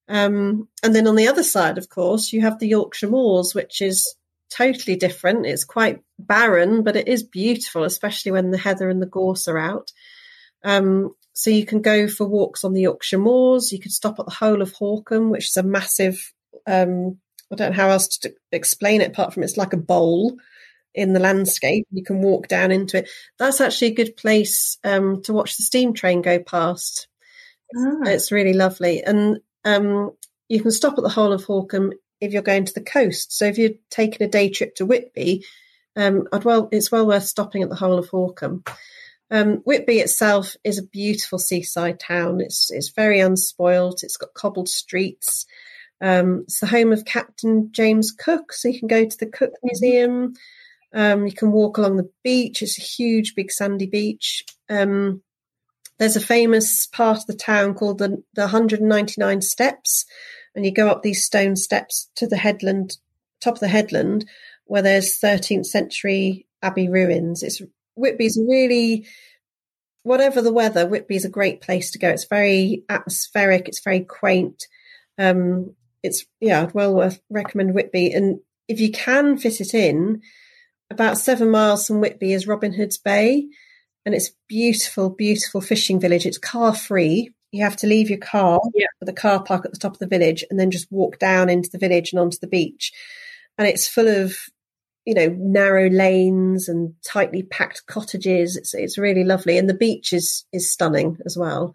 Um, 0.08 0.68
and 0.84 0.94
then 0.94 1.08
on 1.08 1.16
the 1.16 1.28
other 1.28 1.44
side, 1.44 1.78
of 1.78 1.90
course, 1.90 2.34
you 2.34 2.42
have 2.42 2.60
the 2.60 2.68
Yorkshire 2.68 3.10
Moors, 3.10 3.56
which 3.56 3.82
is 3.82 4.16
totally 4.50 4.96
different. 4.96 5.46
It's 5.46 5.64
quite 5.64 6.02
barren, 6.20 6.84
but 6.84 6.96
it 6.96 7.08
is 7.08 7.24
beautiful, 7.24 7.84
especially 7.84 8.32
when 8.32 8.52
the 8.52 8.58
heather 8.58 8.90
and 8.90 9.02
the 9.02 9.08
gorse 9.08 9.48
are 9.48 9.58
out. 9.58 9.92
Um, 10.64 11.16
so 11.34 11.50
you 11.50 11.66
can 11.66 11.82
go 11.82 12.08
for 12.08 12.28
walks 12.28 12.64
on 12.64 12.74
the 12.74 12.82
Yorkshire 12.82 13.18
Moors. 13.18 13.72
You 13.72 13.80
could 13.80 13.92
stop 13.92 14.20
at 14.20 14.26
the 14.26 14.32
Hole 14.32 14.62
of 14.62 14.74
Horcum, 14.74 15.30
which 15.30 15.50
is 15.50 15.58
a 15.58 15.64
massive. 15.64 16.34
Um, 16.68 17.20
I 17.54 17.56
don't 17.56 17.72
know 17.72 17.84
how 17.84 17.90
else 17.90 18.18
to 18.20 18.34
explain 18.52 19.02
it 19.02 19.10
apart 19.10 19.34
from 19.34 19.44
it's 19.44 19.58
like 19.58 19.74
a 19.74 19.78
bowl 19.78 20.38
in 20.94 21.14
the 21.14 21.20
landscape. 21.20 21.88
You 21.92 22.04
can 22.04 22.22
walk 22.22 22.48
down 22.48 22.72
into 22.72 22.98
it. 22.98 23.10
That's 23.40 23.62
actually 23.62 23.88
a 23.90 23.96
good 23.96 24.18
place 24.18 24.78
um, 24.84 25.22
to 25.24 25.34
watch 25.34 25.58
the 25.58 25.64
steam 25.64 25.94
train 25.94 26.22
go 26.22 26.40
past. 26.40 27.08
Ah. 27.76 28.02
It's 28.06 28.32
really 28.32 28.54
lovely. 28.54 29.04
And 29.04 29.40
um, 29.66 30.12
you 30.50 30.62
can 30.62 30.72
stop 30.72 30.98
at 30.98 31.04
the 31.04 31.10
Hole 31.10 31.34
of 31.34 31.46
Horcum 31.46 31.94
if 32.20 32.34
you're 32.34 32.42
going 32.42 32.66
to 32.66 32.74
the 32.74 32.82
coast. 32.82 33.36
So 33.38 33.46
if 33.46 33.58
you're 33.58 33.72
taking 33.90 34.26
a 34.26 34.30
day 34.30 34.50
trip 34.50 34.76
to 34.76 34.86
Whitby, 34.86 35.46
um, 35.96 36.28
I'd 36.32 36.44
well, 36.44 36.70
it's 36.72 36.92
well 36.92 37.08
worth 37.08 37.24
stopping 37.24 37.64
at 37.64 37.70
the 37.70 37.76
Hole 37.76 38.00
of 38.00 38.10
Horcum. 38.10 38.68
Um, 39.32 39.58
Whitby 39.66 40.00
itself 40.00 40.56
is 40.64 40.78
a 40.78 40.84
beautiful 40.84 41.40
seaside 41.40 42.00
town. 42.00 42.40
It's 42.40 42.70
it's 42.72 42.90
very 42.90 43.20
unspoilt. 43.20 44.04
It's 44.04 44.18
got 44.18 44.34
cobbled 44.34 44.70
streets. 44.70 45.46
Um, 46.02 46.42
it's 46.44 46.60
the 46.60 46.68
home 46.68 46.92
of 46.92 47.06
Captain 47.06 47.70
James 47.72 48.12
Cook, 48.12 48.54
so 48.54 48.68
you 48.68 48.80
can 48.80 48.88
go 48.88 49.06
to 49.06 49.18
the 49.18 49.26
Cook 49.26 49.52
mm-hmm. 49.52 49.68
Museum. 49.68 50.34
Um, 50.94 51.26
you 51.26 51.34
can 51.34 51.52
walk 51.52 51.78
along 51.78 51.98
the 51.98 52.10
beach. 52.24 52.62
It's 52.62 52.78
a 52.78 52.82
huge, 52.82 53.36
big 53.36 53.52
sandy 53.52 53.88
beach. 53.88 54.44
Um, 54.70 55.22
there's 55.98 56.16
a 56.16 56.22
famous 56.22 56.86
part 56.88 57.20
of 57.20 57.26
the 57.28 57.36
town 57.36 57.74
called 57.74 58.00
the, 58.00 58.24
the 58.34 58.42
199 58.42 59.42
Steps, 59.42 60.06
and 60.56 60.66
you 60.66 60.72
go 60.72 60.90
up 60.90 61.02
these 61.02 61.26
stone 61.26 61.56
steps 61.56 62.10
to 62.16 62.28
the 62.28 62.38
headland, 62.38 62.98
top 63.42 63.56
of 63.56 63.60
the 63.60 63.68
headland, 63.68 64.26
where 64.66 64.82
there's 64.82 65.20
13th 65.20 65.66
century 65.66 66.48
abbey 66.62 66.90
ruins. 66.90 67.44
It's 67.44 67.62
Whitby's 67.96 68.40
really, 68.48 69.06
whatever 70.04 70.42
the 70.42 70.54
weather, 70.54 70.88
Whitby's 70.88 71.26
a 71.26 71.30
great 71.30 71.62
place 71.62 71.92
to 71.92 72.00
go. 72.00 72.10
It's 72.10 72.26
very 72.26 72.84
atmospheric. 72.90 73.68
It's 73.68 73.84
very 73.84 74.02
quaint. 74.02 74.66
Um, 75.18 75.76
it's 76.04 76.26
yeah, 76.40 76.70
well 76.74 76.94
worth 76.94 77.20
recommend 77.30 77.74
Whitby. 77.74 78.12
And 78.12 78.40
if 78.68 78.80
you 78.80 78.92
can 78.92 79.38
fit 79.38 79.62
it 79.62 79.74
in, 79.74 80.22
about 80.92 81.18
seven 81.18 81.50
miles 81.50 81.88
from 81.88 82.02
Whitby 82.02 82.34
is 82.34 82.48
Robin 82.48 82.74
Hood's 82.74 82.98
Bay, 82.98 83.48
and 84.06 84.14
it's 84.14 84.32
beautiful, 84.48 85.10
beautiful 85.10 85.62
fishing 85.62 86.00
village. 86.00 86.26
It's 86.26 86.38
car 86.38 86.76
free. 86.76 87.32
You 87.52 87.64
have 87.64 87.78
to 87.78 87.88
leave 87.88 88.10
your 88.10 88.20
car 88.20 88.60
yeah. 88.76 88.88
at 89.02 89.06
the 89.06 89.14
car 89.14 89.44
park 89.44 89.66
at 89.66 89.72
the 89.72 89.80
top 89.80 89.94
of 89.94 90.00
the 90.00 90.08
village, 90.08 90.44
and 90.50 90.60
then 90.60 90.72
just 90.72 90.92
walk 90.92 91.20
down 91.20 91.50
into 91.50 91.70
the 91.72 91.78
village 91.78 92.12
and 92.12 92.20
onto 92.20 92.38
the 92.40 92.48
beach. 92.48 92.92
And 93.58 93.68
it's 93.68 93.88
full 93.88 94.08
of, 94.08 94.36
you 95.06 95.14
know, 95.14 95.30
narrow 95.38 95.90
lanes 95.90 96.68
and 96.68 96.94
tightly 97.06 97.44
packed 97.44 97.86
cottages. 97.88 98.58
It's 98.58 98.74
it's 98.74 98.98
really 98.98 99.24
lovely, 99.24 99.58
and 99.58 99.70
the 99.70 99.74
beach 99.74 100.12
is 100.12 100.46
is 100.52 100.72
stunning 100.72 101.18
as 101.26 101.38
well 101.38 101.74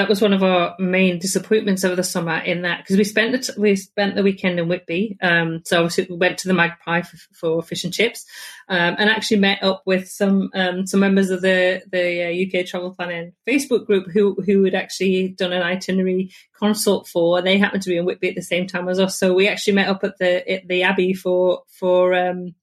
that 0.00 0.08
was 0.08 0.22
one 0.22 0.32
of 0.32 0.42
our 0.42 0.74
main 0.78 1.18
disappointments 1.18 1.84
over 1.84 1.94
the 1.94 2.02
summer 2.02 2.38
in 2.38 2.62
that 2.62 2.78
because 2.78 2.96
we 2.96 3.04
spent 3.04 3.32
the 3.32 3.38
t- 3.38 3.60
we 3.60 3.76
spent 3.76 4.14
the 4.14 4.22
weekend 4.22 4.58
in 4.58 4.66
Whitby. 4.66 5.18
Um, 5.20 5.60
so 5.66 5.76
obviously 5.76 6.06
we 6.08 6.16
went 6.16 6.38
to 6.38 6.48
the 6.48 6.54
Magpie 6.54 7.02
for, 7.02 7.16
for 7.34 7.62
fish 7.62 7.84
and 7.84 7.92
chips, 7.92 8.24
um, 8.70 8.96
and 8.98 9.10
actually 9.10 9.40
met 9.40 9.62
up 9.62 9.82
with 9.84 10.08
some 10.08 10.48
um, 10.54 10.86
some 10.86 11.00
members 11.00 11.28
of 11.28 11.42
the 11.42 11.82
the 11.92 12.24
uh, 12.24 12.60
UK 12.60 12.66
Travel 12.66 12.94
Planning 12.94 13.34
Facebook 13.46 13.84
group 13.84 14.10
who 14.10 14.36
who 14.46 14.64
had 14.64 14.74
actually 14.74 15.28
done 15.28 15.52
an 15.52 15.62
itinerary 15.62 16.32
consult 16.58 17.06
for, 17.06 17.36
and 17.36 17.46
they 17.46 17.58
happened 17.58 17.82
to 17.82 17.90
be 17.90 17.98
in 17.98 18.06
Whitby 18.06 18.30
at 18.30 18.36
the 18.36 18.42
same 18.42 18.66
time 18.66 18.88
as 18.88 18.98
us. 18.98 19.18
So 19.18 19.34
we 19.34 19.48
actually 19.48 19.74
met 19.74 19.88
up 19.88 20.02
at 20.02 20.16
the 20.16 20.50
at 20.50 20.66
the 20.66 20.82
Abbey 20.82 21.12
for 21.12 21.64
for 21.68 22.14
um, 22.14 22.54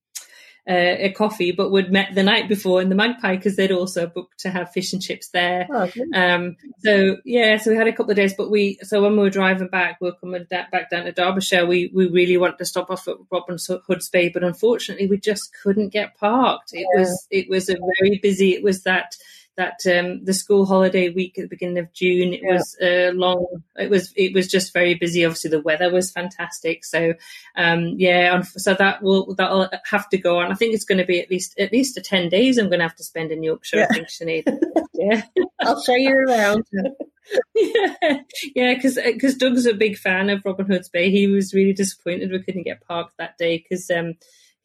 a 0.69 1.11
coffee, 1.11 1.51
but 1.51 1.71
we'd 1.71 1.91
met 1.91 2.13
the 2.13 2.23
night 2.23 2.49
before 2.49 2.81
in 2.81 2.89
the 2.89 2.95
Magpie 2.95 3.37
because 3.37 3.55
they'd 3.55 3.71
also 3.71 4.05
booked 4.05 4.39
to 4.39 4.49
have 4.49 4.71
fish 4.71 4.91
and 4.91 5.01
chips 5.01 5.29
there. 5.29 5.67
Oh, 5.71 5.89
um, 6.13 6.57
so 6.79 7.17
yeah, 7.23 7.57
so 7.57 7.71
we 7.71 7.77
had 7.77 7.87
a 7.87 7.93
couple 7.93 8.11
of 8.11 8.17
days, 8.17 8.33
but 8.37 8.51
we 8.51 8.77
so 8.81 9.01
when 9.01 9.13
we 9.13 9.19
were 9.19 9.29
driving 9.29 9.69
back, 9.69 9.99
we 10.01 10.09
were 10.09 10.15
coming 10.15 10.45
back 10.49 10.89
down 10.89 11.05
to 11.05 11.11
Derbyshire. 11.11 11.65
We 11.65 11.89
we 11.93 12.09
really 12.09 12.37
wanted 12.37 12.57
to 12.57 12.65
stop 12.65 12.89
off 12.89 13.07
at 13.07 13.15
Robin 13.31 13.57
Hood's 13.87 14.09
Bay, 14.09 14.29
but 14.29 14.43
unfortunately, 14.43 15.07
we 15.07 15.17
just 15.17 15.55
couldn't 15.63 15.89
get 15.89 16.17
parked. 16.17 16.73
It 16.73 16.79
yeah. 16.79 17.01
was 17.01 17.27
it 17.31 17.49
was 17.49 17.69
a 17.69 17.77
very 17.99 18.19
busy. 18.21 18.53
It 18.53 18.63
was 18.63 18.83
that 18.83 19.15
that 19.57 19.79
um, 19.87 20.23
the 20.23 20.33
school 20.33 20.65
holiday 20.65 21.09
week 21.09 21.37
at 21.37 21.43
the 21.43 21.47
beginning 21.47 21.79
of 21.79 21.91
June. 21.91 22.33
It 22.33 22.41
yeah. 22.43 22.53
was 22.53 22.77
uh, 22.81 23.11
long. 23.13 23.63
It 23.75 23.89
was 23.89 24.13
it 24.15 24.33
was 24.33 24.47
just 24.47 24.71
very 24.71 24.93
busy. 24.93 25.25
Obviously, 25.25 25.49
the 25.49 25.59
weather 25.59 25.91
was 25.91 26.11
fantastic. 26.11 26.85
So 26.85 27.15
um, 27.55 27.95
yeah, 27.97 28.41
so 28.43 28.75
that 28.75 29.01
will 29.01 29.33
that'll 29.35 29.69
have 29.85 30.07
to 30.09 30.17
go 30.17 30.39
on. 30.39 30.51
I 30.51 30.55
think 30.55 30.73
it's 30.73 30.85
going 30.85 30.99
to 30.99 31.05
be 31.05 31.19
at 31.19 31.29
least 31.29 31.59
at 31.59 31.71
least 31.71 31.97
a 31.97 32.01
ten 32.01 32.29
days. 32.29 32.57
I'm 32.57 32.67
going 32.67 32.79
to 32.79 32.87
have 32.87 32.95
to 32.95 33.03
spend 33.03 33.31
in 33.31 33.43
Yorkshire. 33.43 33.77
Yeah. 33.77 33.87
I 33.89 33.93
think 33.93 34.07
Sinead. 34.07 34.59
yeah, 34.93 35.23
I'll 35.61 35.81
show 35.81 35.95
you 35.95 36.15
around. 36.15 36.65
yeah, 37.55 38.19
yeah, 38.55 38.73
because 38.75 38.95
because 38.95 39.35
Doug's 39.35 39.65
a 39.65 39.73
big 39.73 39.97
fan 39.97 40.29
of 40.29 40.45
Robin 40.45 40.67
Hood's 40.67 40.89
Bay. 40.89 41.09
He 41.09 41.27
was 41.27 41.53
really 41.53 41.73
disappointed 41.73 42.31
we 42.31 42.43
couldn't 42.43 42.63
get 42.63 42.85
parked 42.87 43.17
that 43.17 43.37
day 43.37 43.57
because 43.57 43.89
um, 43.89 44.13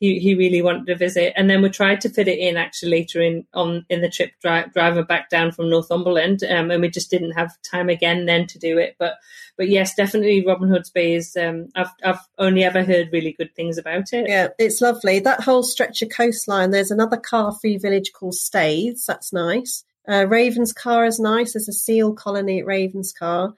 he, 0.03 0.19
he 0.19 0.35
really 0.35 0.63
wanted 0.63 0.89
to 0.89 0.97
visit. 0.97 1.33
And 1.37 1.49
then 1.49 1.63
we 1.63 1.69
tried 1.71 2.01
to 2.01 2.09
fit 2.09 2.27
it 2.27 2.41
in 2.41 2.57
actually 2.57 2.91
later 2.91 3.23
in 3.23 3.47
on 3.55 3.87
in 3.89 4.01
the 4.01 4.11
trip 4.11 4.33
dri- 4.43 5.05
back 5.05 5.31
down 5.31 5.53
from 5.53 5.71
Northumberland, 5.71 6.43
um, 6.43 6.73
and 6.73 6.83
we 6.83 6.89
just 6.89 7.09
didn't 7.09 7.33
have 7.33 7.57
time 7.63 7.89
again 7.89 8.27
then 8.27 8.49
to 8.49 8.59
do 8.59 8.79
it. 8.79 8.97
But 8.99 9.15
but 9.57 9.69
yes, 9.69 9.95
definitely 9.95 10.45
Robin 10.45 10.69
Hood's 10.69 10.91
Bay 10.91 11.15
is. 11.15 11.37
Um, 11.37 11.69
I've 11.77 11.93
I've 12.03 12.19
only 12.37 12.65
ever 12.65 12.83
heard 12.83 13.11
really 13.13 13.33
good 13.33 13.55
things 13.55 13.79
about 13.79 14.13
it. 14.13 14.29
Yeah, 14.29 14.49
it's 14.59 14.81
lovely. 14.81 15.21
That 15.21 15.45
whole 15.45 15.63
stretch 15.63 16.03
of 16.03 16.09
coastline. 16.09 16.73
There's 16.73 16.91
another 16.91 17.17
car-free 17.17 17.79
village 17.79 18.11
called 18.13 18.35
Staithes. 18.35 19.07
That's 19.07 19.33
nice. 19.33 19.85
Uh, 20.09 20.25
Ravenscar 20.25 21.07
is 21.07 21.21
nice. 21.21 21.53
There's 21.53 21.69
a 21.69 21.73
seal 21.73 22.13
colony 22.13 22.59
at 22.59 22.67
Ravenscar. 22.67 23.55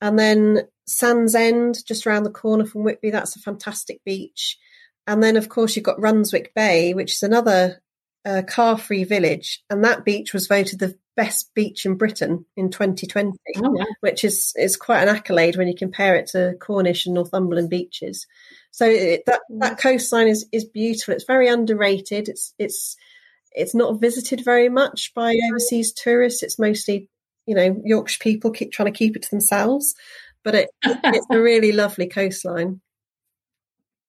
And 0.00 0.18
then 0.18 0.68
Sandsend, 0.88 1.84
just 1.84 2.06
around 2.06 2.22
the 2.22 2.30
corner 2.30 2.64
from 2.64 2.82
Whitby, 2.82 3.10
that's 3.10 3.36
a 3.36 3.40
fantastic 3.40 4.02
beach. 4.04 4.58
And 5.06 5.22
then, 5.22 5.36
of 5.36 5.48
course, 5.48 5.74
you've 5.74 5.84
got 5.84 5.98
Runswick 5.98 6.54
Bay, 6.54 6.94
which 6.94 7.14
is 7.14 7.22
another 7.22 7.82
uh, 8.24 8.42
car 8.46 8.78
free 8.78 9.04
village. 9.04 9.62
And 9.68 9.84
that 9.84 10.04
beach 10.04 10.32
was 10.32 10.46
voted 10.46 10.78
the 10.78 10.96
best 11.16 11.52
beach 11.54 11.84
in 11.84 11.96
Britain 11.96 12.46
in 12.56 12.70
2020, 12.70 13.36
oh, 13.56 13.74
yeah. 13.76 13.84
which 14.00 14.24
is, 14.24 14.52
is 14.56 14.76
quite 14.76 15.02
an 15.02 15.14
accolade 15.14 15.56
when 15.56 15.68
you 15.68 15.74
compare 15.74 16.16
it 16.16 16.28
to 16.28 16.54
Cornish 16.60 17.06
and 17.06 17.14
Northumberland 17.14 17.68
beaches. 17.68 18.26
So 18.70 18.86
it, 18.86 19.24
that, 19.26 19.40
mm. 19.50 19.60
that 19.60 19.78
coastline 19.78 20.28
is, 20.28 20.46
is 20.52 20.64
beautiful. 20.64 21.14
It's 21.14 21.24
very 21.24 21.48
underrated. 21.48 22.28
It's, 22.28 22.54
it's, 22.58 22.96
it's 23.52 23.74
not 23.74 24.00
visited 24.00 24.44
very 24.44 24.68
much 24.68 25.12
by 25.14 25.36
overseas 25.50 25.92
tourists. 25.92 26.42
It's 26.42 26.58
mostly, 26.58 27.10
you 27.46 27.54
know, 27.54 27.80
Yorkshire 27.84 28.22
people 28.22 28.50
keep 28.50 28.72
trying 28.72 28.92
to 28.92 28.98
keep 28.98 29.16
it 29.16 29.22
to 29.22 29.30
themselves. 29.30 29.94
But 30.44 30.54
it, 30.54 30.70
it's 30.82 31.26
a 31.30 31.38
really 31.40 31.72
lovely 31.72 32.08
coastline. 32.08 32.80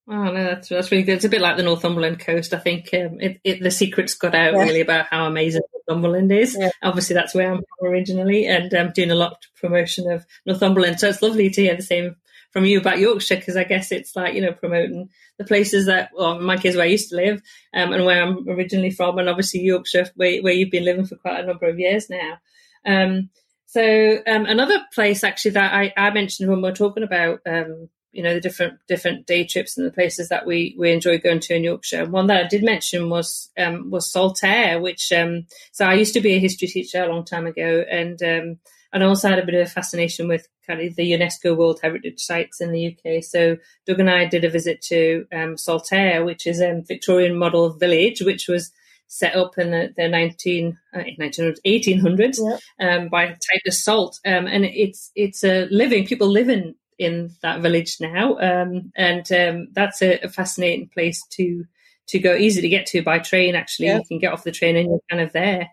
Oh 0.05 0.25
no, 0.25 0.43
that's 0.43 0.69
that's 0.69 0.91
really 0.91 1.03
good. 1.03 1.15
It's 1.15 1.25
a 1.25 1.29
bit 1.29 1.41
like 1.41 1.55
the 1.55 1.63
Northumberland 1.63 2.19
coast. 2.19 2.53
I 2.53 2.59
think 2.59 2.89
um, 2.93 3.21
it, 3.21 3.39
it, 3.43 3.63
the 3.63 3.71
secrets 3.71 4.15
got 4.15 4.35
out 4.35 4.53
yeah. 4.53 4.59
really 4.59 4.81
about 4.81 5.05
how 5.05 5.25
amazing 5.25 5.61
Northumberland 5.87 6.31
is. 6.31 6.57
Yeah. 6.59 6.71
Obviously, 6.81 7.13
that's 7.13 7.33
where 7.33 7.51
I'm 7.51 7.61
from 7.61 7.89
originally, 7.89 8.45
and 8.45 8.73
I'm 8.73 8.87
um, 8.87 8.93
doing 8.93 9.11
a 9.11 9.15
lot 9.15 9.31
of 9.31 9.61
promotion 9.61 10.11
of 10.11 10.25
Northumberland. 10.45 10.99
So 10.99 11.07
it's 11.07 11.21
lovely 11.21 11.49
to 11.49 11.61
hear 11.61 11.75
the 11.75 11.81
same 11.81 12.17
from 12.51 12.65
you 12.65 12.79
about 12.79 12.99
Yorkshire 12.99 13.37
because 13.37 13.55
I 13.55 13.63
guess 13.63 13.93
it's 13.93 14.15
like 14.15 14.33
you 14.33 14.41
know 14.41 14.51
promoting 14.51 15.09
the 15.37 15.45
places 15.45 15.85
that 15.85 16.09
well, 16.13 16.37
my 16.37 16.57
kids 16.57 16.75
where 16.75 16.85
I 16.85 16.89
used 16.89 17.09
to 17.11 17.15
live 17.15 17.41
um, 17.73 17.93
and 17.93 18.05
where 18.05 18.21
I'm 18.21 18.47
originally 18.49 18.91
from, 18.91 19.17
and 19.19 19.29
obviously 19.29 19.61
Yorkshire 19.61 20.09
where 20.15 20.41
where 20.41 20.53
you've 20.53 20.71
been 20.71 20.85
living 20.85 21.05
for 21.05 21.15
quite 21.15 21.39
a 21.39 21.47
number 21.47 21.69
of 21.69 21.79
years 21.79 22.09
now. 22.09 22.39
Um, 22.85 23.29
So 23.65 24.19
um, 24.27 24.45
another 24.45 24.85
place 24.93 25.23
actually 25.23 25.51
that 25.51 25.73
I, 25.73 25.93
I 25.97 26.11
mentioned 26.11 26.47
when 26.47 26.61
we 26.61 26.69
are 26.69 26.73
talking 26.73 27.03
about 27.03 27.39
um, 27.47 27.89
you 28.13 28.23
know 28.23 28.33
the 28.33 28.39
different 28.39 28.79
different 28.87 29.25
day 29.25 29.43
trips 29.43 29.77
and 29.77 29.85
the 29.85 29.91
places 29.91 30.29
that 30.29 30.45
we 30.45 30.75
we 30.77 30.91
enjoy 30.91 31.17
going 31.17 31.39
to 31.41 31.55
in 31.55 31.63
Yorkshire. 31.63 32.05
One 32.05 32.27
that 32.27 32.45
I 32.45 32.47
did 32.47 32.63
mention 32.63 33.09
was 33.09 33.49
um, 33.57 33.89
was 33.89 34.11
Saltaire, 34.11 34.79
which 34.79 35.11
um, 35.11 35.47
so 35.71 35.85
I 35.85 35.95
used 35.95 36.13
to 36.13 36.21
be 36.21 36.33
a 36.33 36.39
history 36.39 36.67
teacher 36.67 37.03
a 37.03 37.07
long 37.07 37.25
time 37.25 37.47
ago, 37.47 37.83
and 37.89 38.21
um, 38.23 38.59
and 38.93 39.03
I 39.03 39.07
also 39.07 39.27
had 39.27 39.39
a 39.39 39.45
bit 39.45 39.55
of 39.55 39.67
a 39.67 39.69
fascination 39.69 40.27
with 40.27 40.47
kind 40.67 40.79
of 40.79 40.95
the 40.95 41.11
UNESCO 41.11 41.57
World 41.57 41.79
Heritage 41.81 42.19
sites 42.19 42.61
in 42.61 42.71
the 42.71 42.95
UK. 42.95 43.23
So 43.23 43.57
Doug 43.85 43.99
and 43.99 44.09
I 44.09 44.25
did 44.25 44.45
a 44.45 44.49
visit 44.49 44.81
to 44.83 45.25
um, 45.33 45.57
Saltaire, 45.57 46.23
which 46.23 46.45
is 46.45 46.61
a 46.61 46.83
Victorian 46.87 47.35
model 47.35 47.73
village, 47.73 48.21
which 48.21 48.47
was 48.47 48.71
set 49.07 49.35
up 49.35 49.57
in 49.57 49.71
the, 49.71 49.93
the 49.95 50.07
19, 50.07 50.77
uh, 50.93 50.99
1800s 51.19 52.37
yep. 52.39 52.59
um, 52.79 53.09
by 53.09 53.25
Titus 53.27 53.83
Salt. 53.83 54.19
Um, 54.25 54.47
and 54.47 54.65
it's 54.65 55.11
it's 55.15 55.43
a 55.43 55.67
living, 55.69 56.05
people 56.05 56.27
live 56.27 56.49
in, 56.49 56.75
in 56.97 57.31
that 57.41 57.61
village 57.61 57.97
now. 57.99 58.37
Um, 58.39 58.91
and 58.95 59.29
um, 59.31 59.67
that's 59.71 60.01
a, 60.01 60.19
a, 60.19 60.29
fascinating 60.29 60.89
place 60.89 61.25
to 61.31 61.65
to 62.07 62.19
go, 62.19 62.35
easy 62.35 62.61
to 62.61 62.69
get 62.69 62.85
to 62.87 63.01
by 63.01 63.19
train, 63.19 63.55
actually. 63.55 63.87
Yep. 63.87 64.01
You 64.01 64.07
can 64.07 64.19
get 64.19 64.33
off 64.33 64.43
the 64.43 64.51
train 64.51 64.75
and 64.75 64.89
you're 64.89 64.99
kind 65.09 65.21
of 65.21 65.31
there. 65.31 65.69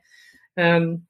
Um, 0.56 1.02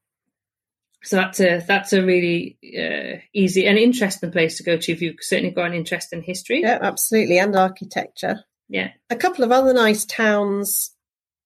so 1.03 1.17
that's 1.17 1.41
a 1.41 1.61
that's 1.67 1.93
a 1.93 2.05
really 2.05 2.59
uh, 2.65 3.21
easy 3.33 3.67
and 3.67 3.79
interesting 3.79 4.31
place 4.31 4.59
to 4.59 4.63
go 4.63 4.77
to 4.77 4.93
if 4.93 5.01
you've 5.01 5.17
certainly 5.21 5.51
got 5.51 5.67
an 5.67 5.75
interest 5.75 6.13
in 6.13 6.23
history. 6.23 6.61
Yeah, 6.61 6.79
absolutely, 6.81 7.39
and 7.39 7.57
architecture. 7.57 8.45
Yeah, 8.69 8.91
a 9.09 9.17
couple 9.17 9.45
of 9.45 9.51
other 9.51 9.73
nice 9.73 10.05
towns. 10.05 10.91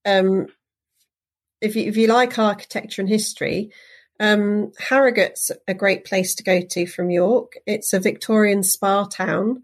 Um, 0.04 0.48
if 1.60 1.76
you 1.76 1.84
if 1.84 1.96
you 1.96 2.08
like 2.08 2.38
architecture 2.38 3.00
and 3.00 3.08
history, 3.08 3.70
um, 4.24 4.72
Harrogate's 4.78 5.50
a 5.68 5.74
great 5.74 6.04
place 6.04 6.34
to 6.36 6.42
go 6.42 6.60
to 6.60 6.86
from 6.86 7.10
York. 7.10 7.58
It's 7.66 7.92
a 7.92 8.00
Victorian 8.00 8.62
spa 8.62 9.04
town. 9.04 9.62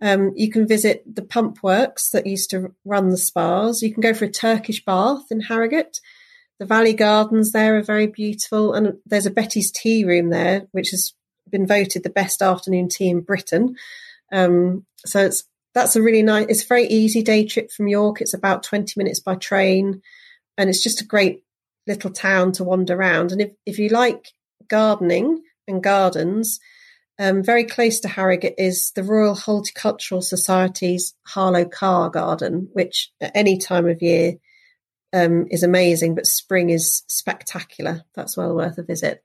Um, 0.00 0.32
you 0.34 0.50
can 0.50 0.66
visit 0.66 1.02
the 1.06 1.22
pump 1.22 1.62
works 1.62 2.10
that 2.10 2.26
used 2.26 2.50
to 2.50 2.74
run 2.84 3.10
the 3.10 3.16
spas. 3.16 3.82
You 3.82 3.92
can 3.92 4.00
go 4.00 4.14
for 4.14 4.24
a 4.24 4.30
Turkish 4.30 4.84
bath 4.84 5.26
in 5.30 5.40
Harrogate. 5.40 6.00
The 6.58 6.66
Valley 6.66 6.94
Gardens 6.94 7.52
there 7.52 7.76
are 7.76 7.82
very 7.82 8.08
beautiful, 8.08 8.74
and 8.74 8.98
there's 9.06 9.26
a 9.26 9.30
Betty's 9.30 9.70
Tea 9.70 10.04
Room 10.04 10.30
there, 10.30 10.66
which 10.72 10.90
has 10.90 11.14
been 11.48 11.66
voted 11.66 12.02
the 12.02 12.10
best 12.10 12.42
afternoon 12.42 12.88
tea 12.88 13.08
in 13.08 13.20
Britain. 13.20 13.76
Um, 14.32 14.84
so 15.06 15.24
it's 15.24 15.44
that's 15.74 15.96
a 15.96 16.02
really 16.02 16.22
nice. 16.22 16.46
It's 16.48 16.64
a 16.64 16.66
very 16.74 16.86
easy 16.86 17.22
day 17.22 17.46
trip 17.46 17.70
from 17.70 17.88
York. 17.88 18.20
It's 18.20 18.34
about 18.34 18.64
twenty 18.64 18.94
minutes 18.96 19.20
by 19.20 19.36
train, 19.36 20.02
and 20.58 20.68
it's 20.68 20.82
just 20.82 21.00
a 21.00 21.06
great 21.06 21.44
little 21.86 22.10
town 22.10 22.52
to 22.52 22.64
wander 22.64 22.94
around. 22.94 23.32
And 23.32 23.40
if 23.40 23.50
if 23.66 23.78
you 23.78 23.88
like 23.88 24.28
gardening 24.68 25.42
and 25.66 25.82
gardens, 25.82 26.60
um, 27.18 27.42
very 27.42 27.64
close 27.64 28.00
to 28.00 28.08
Harrogate 28.08 28.54
is 28.58 28.92
the 28.92 29.02
Royal 29.02 29.34
Horticultural 29.34 30.22
Society's 30.22 31.14
Harlow 31.26 31.64
Carr 31.64 32.10
Garden, 32.10 32.68
which 32.72 33.12
at 33.20 33.32
any 33.34 33.58
time 33.58 33.88
of 33.88 34.02
year 34.02 34.34
um, 35.12 35.46
is 35.50 35.62
amazing, 35.62 36.14
but 36.14 36.26
spring 36.26 36.70
is 36.70 37.02
spectacular. 37.08 38.02
That's 38.14 38.36
well 38.36 38.54
worth 38.54 38.78
a 38.78 38.82
visit. 38.82 39.22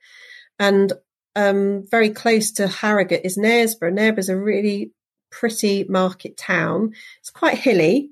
And 0.59 0.93
um, 1.35 1.85
very 1.89 2.09
close 2.09 2.51
to 2.53 2.67
Harrogate 2.67 3.23
is 3.23 3.37
Knaresborough. 3.37 4.17
Is 4.17 4.29
a 4.29 4.35
really 4.35 4.91
pretty 5.31 5.85
market 5.85 6.35
town. 6.37 6.93
It's 7.19 7.29
quite 7.29 7.57
hilly. 7.57 8.11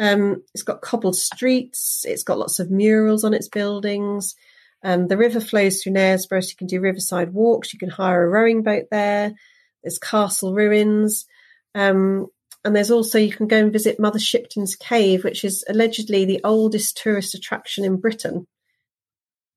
Um, 0.00 0.42
it's 0.54 0.62
got 0.62 0.80
cobbled 0.80 1.14
streets. 1.14 2.06
It's 2.08 2.24
got 2.24 2.38
lots 2.38 2.58
of 2.58 2.70
murals 2.70 3.22
on 3.22 3.34
its 3.34 3.48
buildings. 3.48 4.34
Um, 4.82 5.08
the 5.08 5.18
river 5.18 5.40
flows 5.40 5.82
through 5.82 5.92
Knaresborough, 5.92 6.42
so 6.42 6.48
you 6.48 6.56
can 6.56 6.66
do 6.66 6.80
riverside 6.80 7.34
walks. 7.34 7.74
You 7.74 7.78
can 7.78 7.90
hire 7.90 8.24
a 8.24 8.28
rowing 8.28 8.62
boat 8.62 8.86
there. 8.90 9.34
There's 9.82 9.98
castle 9.98 10.54
ruins. 10.54 11.26
Um, 11.74 12.28
and 12.64 12.74
there's 12.74 12.90
also, 12.90 13.18
you 13.18 13.30
can 13.32 13.46
go 13.46 13.58
and 13.58 13.72
visit 13.72 14.00
Mother 14.00 14.18
Shipton's 14.18 14.74
Cave, 14.74 15.22
which 15.22 15.44
is 15.44 15.64
allegedly 15.68 16.24
the 16.24 16.40
oldest 16.44 16.96
tourist 16.96 17.34
attraction 17.34 17.84
in 17.84 17.96
Britain. 17.96 18.46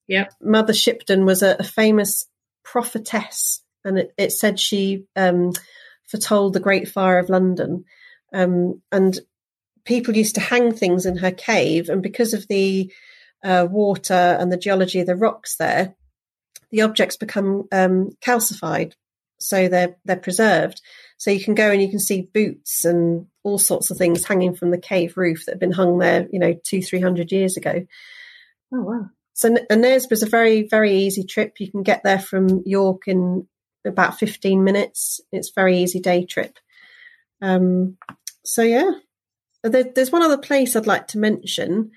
Yeah. 0.07 0.27
Mother 0.41 0.73
Shipton 0.73 1.25
was 1.25 1.41
a, 1.41 1.55
a 1.57 1.63
famous 1.63 2.25
prophetess, 2.65 3.61
and 3.85 3.97
it, 3.97 4.13
it 4.17 4.31
said 4.33 4.59
she 4.59 5.05
um, 5.15 5.53
foretold 6.07 6.53
the 6.53 6.59
Great 6.59 6.89
Fire 6.89 7.19
of 7.19 7.29
London. 7.29 7.85
Um, 8.33 8.81
and 8.91 9.17
people 9.85 10.15
used 10.15 10.35
to 10.35 10.41
hang 10.41 10.73
things 10.73 11.05
in 11.05 11.17
her 11.17 11.31
cave, 11.31 11.89
and 11.89 12.01
because 12.01 12.33
of 12.33 12.47
the 12.47 12.91
uh, 13.43 13.67
water 13.69 14.13
and 14.13 14.51
the 14.51 14.57
geology 14.57 14.99
of 14.99 15.07
the 15.07 15.15
rocks 15.15 15.57
there, 15.57 15.95
the 16.71 16.81
objects 16.81 17.17
become 17.17 17.67
um, 17.71 18.11
calcified, 18.21 18.93
so 19.39 19.67
they're 19.67 19.97
they're 20.05 20.17
preserved. 20.17 20.81
So 21.17 21.31
you 21.31 21.43
can 21.43 21.55
go 21.55 21.71
and 21.71 21.81
you 21.81 21.89
can 21.89 21.99
see 21.99 22.29
boots 22.33 22.83
and 22.83 23.27
all 23.43 23.57
sorts 23.57 23.91
of 23.91 23.97
things 23.97 24.25
hanging 24.25 24.55
from 24.55 24.71
the 24.71 24.77
cave 24.77 25.15
roof 25.15 25.45
that 25.45 25.53
have 25.53 25.59
been 25.59 25.71
hung 25.71 25.99
there, 25.99 26.27
you 26.31 26.39
know, 26.39 26.53
two, 26.65 26.81
three 26.81 26.99
hundred 26.99 27.31
years 27.31 27.55
ago. 27.55 27.85
Oh, 28.73 28.81
wow. 28.81 29.09
So 29.33 29.55
Knaresborough 29.71 30.11
is 30.11 30.23
a 30.23 30.29
very, 30.29 30.63
very 30.67 30.93
easy 30.95 31.23
trip. 31.23 31.59
You 31.59 31.69
can 31.69 31.83
get 31.83 32.03
there 32.03 32.19
from 32.19 32.63
York 32.65 33.03
in 33.07 33.47
about 33.85 34.19
15 34.19 34.63
minutes. 34.63 35.21
It's 35.31 35.49
a 35.49 35.53
very 35.55 35.79
easy 35.79 35.99
day 35.99 36.25
trip. 36.25 36.57
Um, 37.41 37.97
so, 38.45 38.61
yeah. 38.61 38.91
There, 39.63 39.83
there's 39.83 40.11
one 40.11 40.21
other 40.21 40.37
place 40.37 40.75
I'd 40.75 40.87
like 40.87 41.07
to 41.09 41.17
mention. 41.17 41.91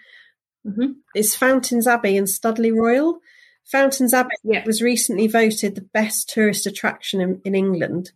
Mm-hmm. 0.67 0.93
It's 1.15 1.35
Fountains 1.35 1.87
Abbey 1.87 2.17
in 2.17 2.27
Studley 2.27 2.73
Royal. 2.73 3.21
Fountains 3.65 4.15
Abbey 4.15 4.35
yeah. 4.45 4.65
was 4.65 4.83
recently 4.83 5.27
voted 5.27 5.75
the 5.75 5.89
best 5.93 6.29
tourist 6.29 6.67
attraction 6.67 7.21
in, 7.21 7.41
in 7.45 7.55
England. 7.55 8.13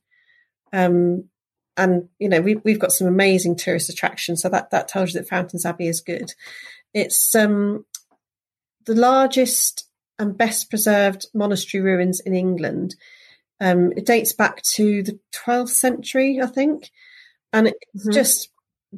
Um, 0.72 1.24
and 1.76 2.08
you 2.18 2.28
know 2.28 2.40
we, 2.40 2.56
we've 2.56 2.78
got 2.78 2.92
some 2.92 3.06
amazing 3.06 3.56
tourist 3.56 3.88
attractions, 3.88 4.42
so 4.42 4.48
that 4.48 4.70
that 4.70 4.88
tells 4.88 5.12
you 5.14 5.20
that 5.20 5.28
Fountains 5.28 5.64
Abbey 5.64 5.88
is 5.88 6.00
good. 6.00 6.32
It's 6.92 7.34
um, 7.34 7.84
the 8.86 8.94
largest 8.94 9.88
and 10.18 10.36
best 10.36 10.68
preserved 10.68 11.26
monastery 11.32 11.82
ruins 11.82 12.20
in 12.20 12.34
England. 12.34 12.94
Um, 13.60 13.92
it 13.96 14.06
dates 14.06 14.32
back 14.32 14.62
to 14.74 15.02
the 15.02 15.18
12th 15.32 15.70
century, 15.70 16.40
I 16.42 16.46
think, 16.46 16.90
and 17.52 17.68
it's 17.68 17.78
mm-hmm. 17.96 18.12
just 18.12 18.50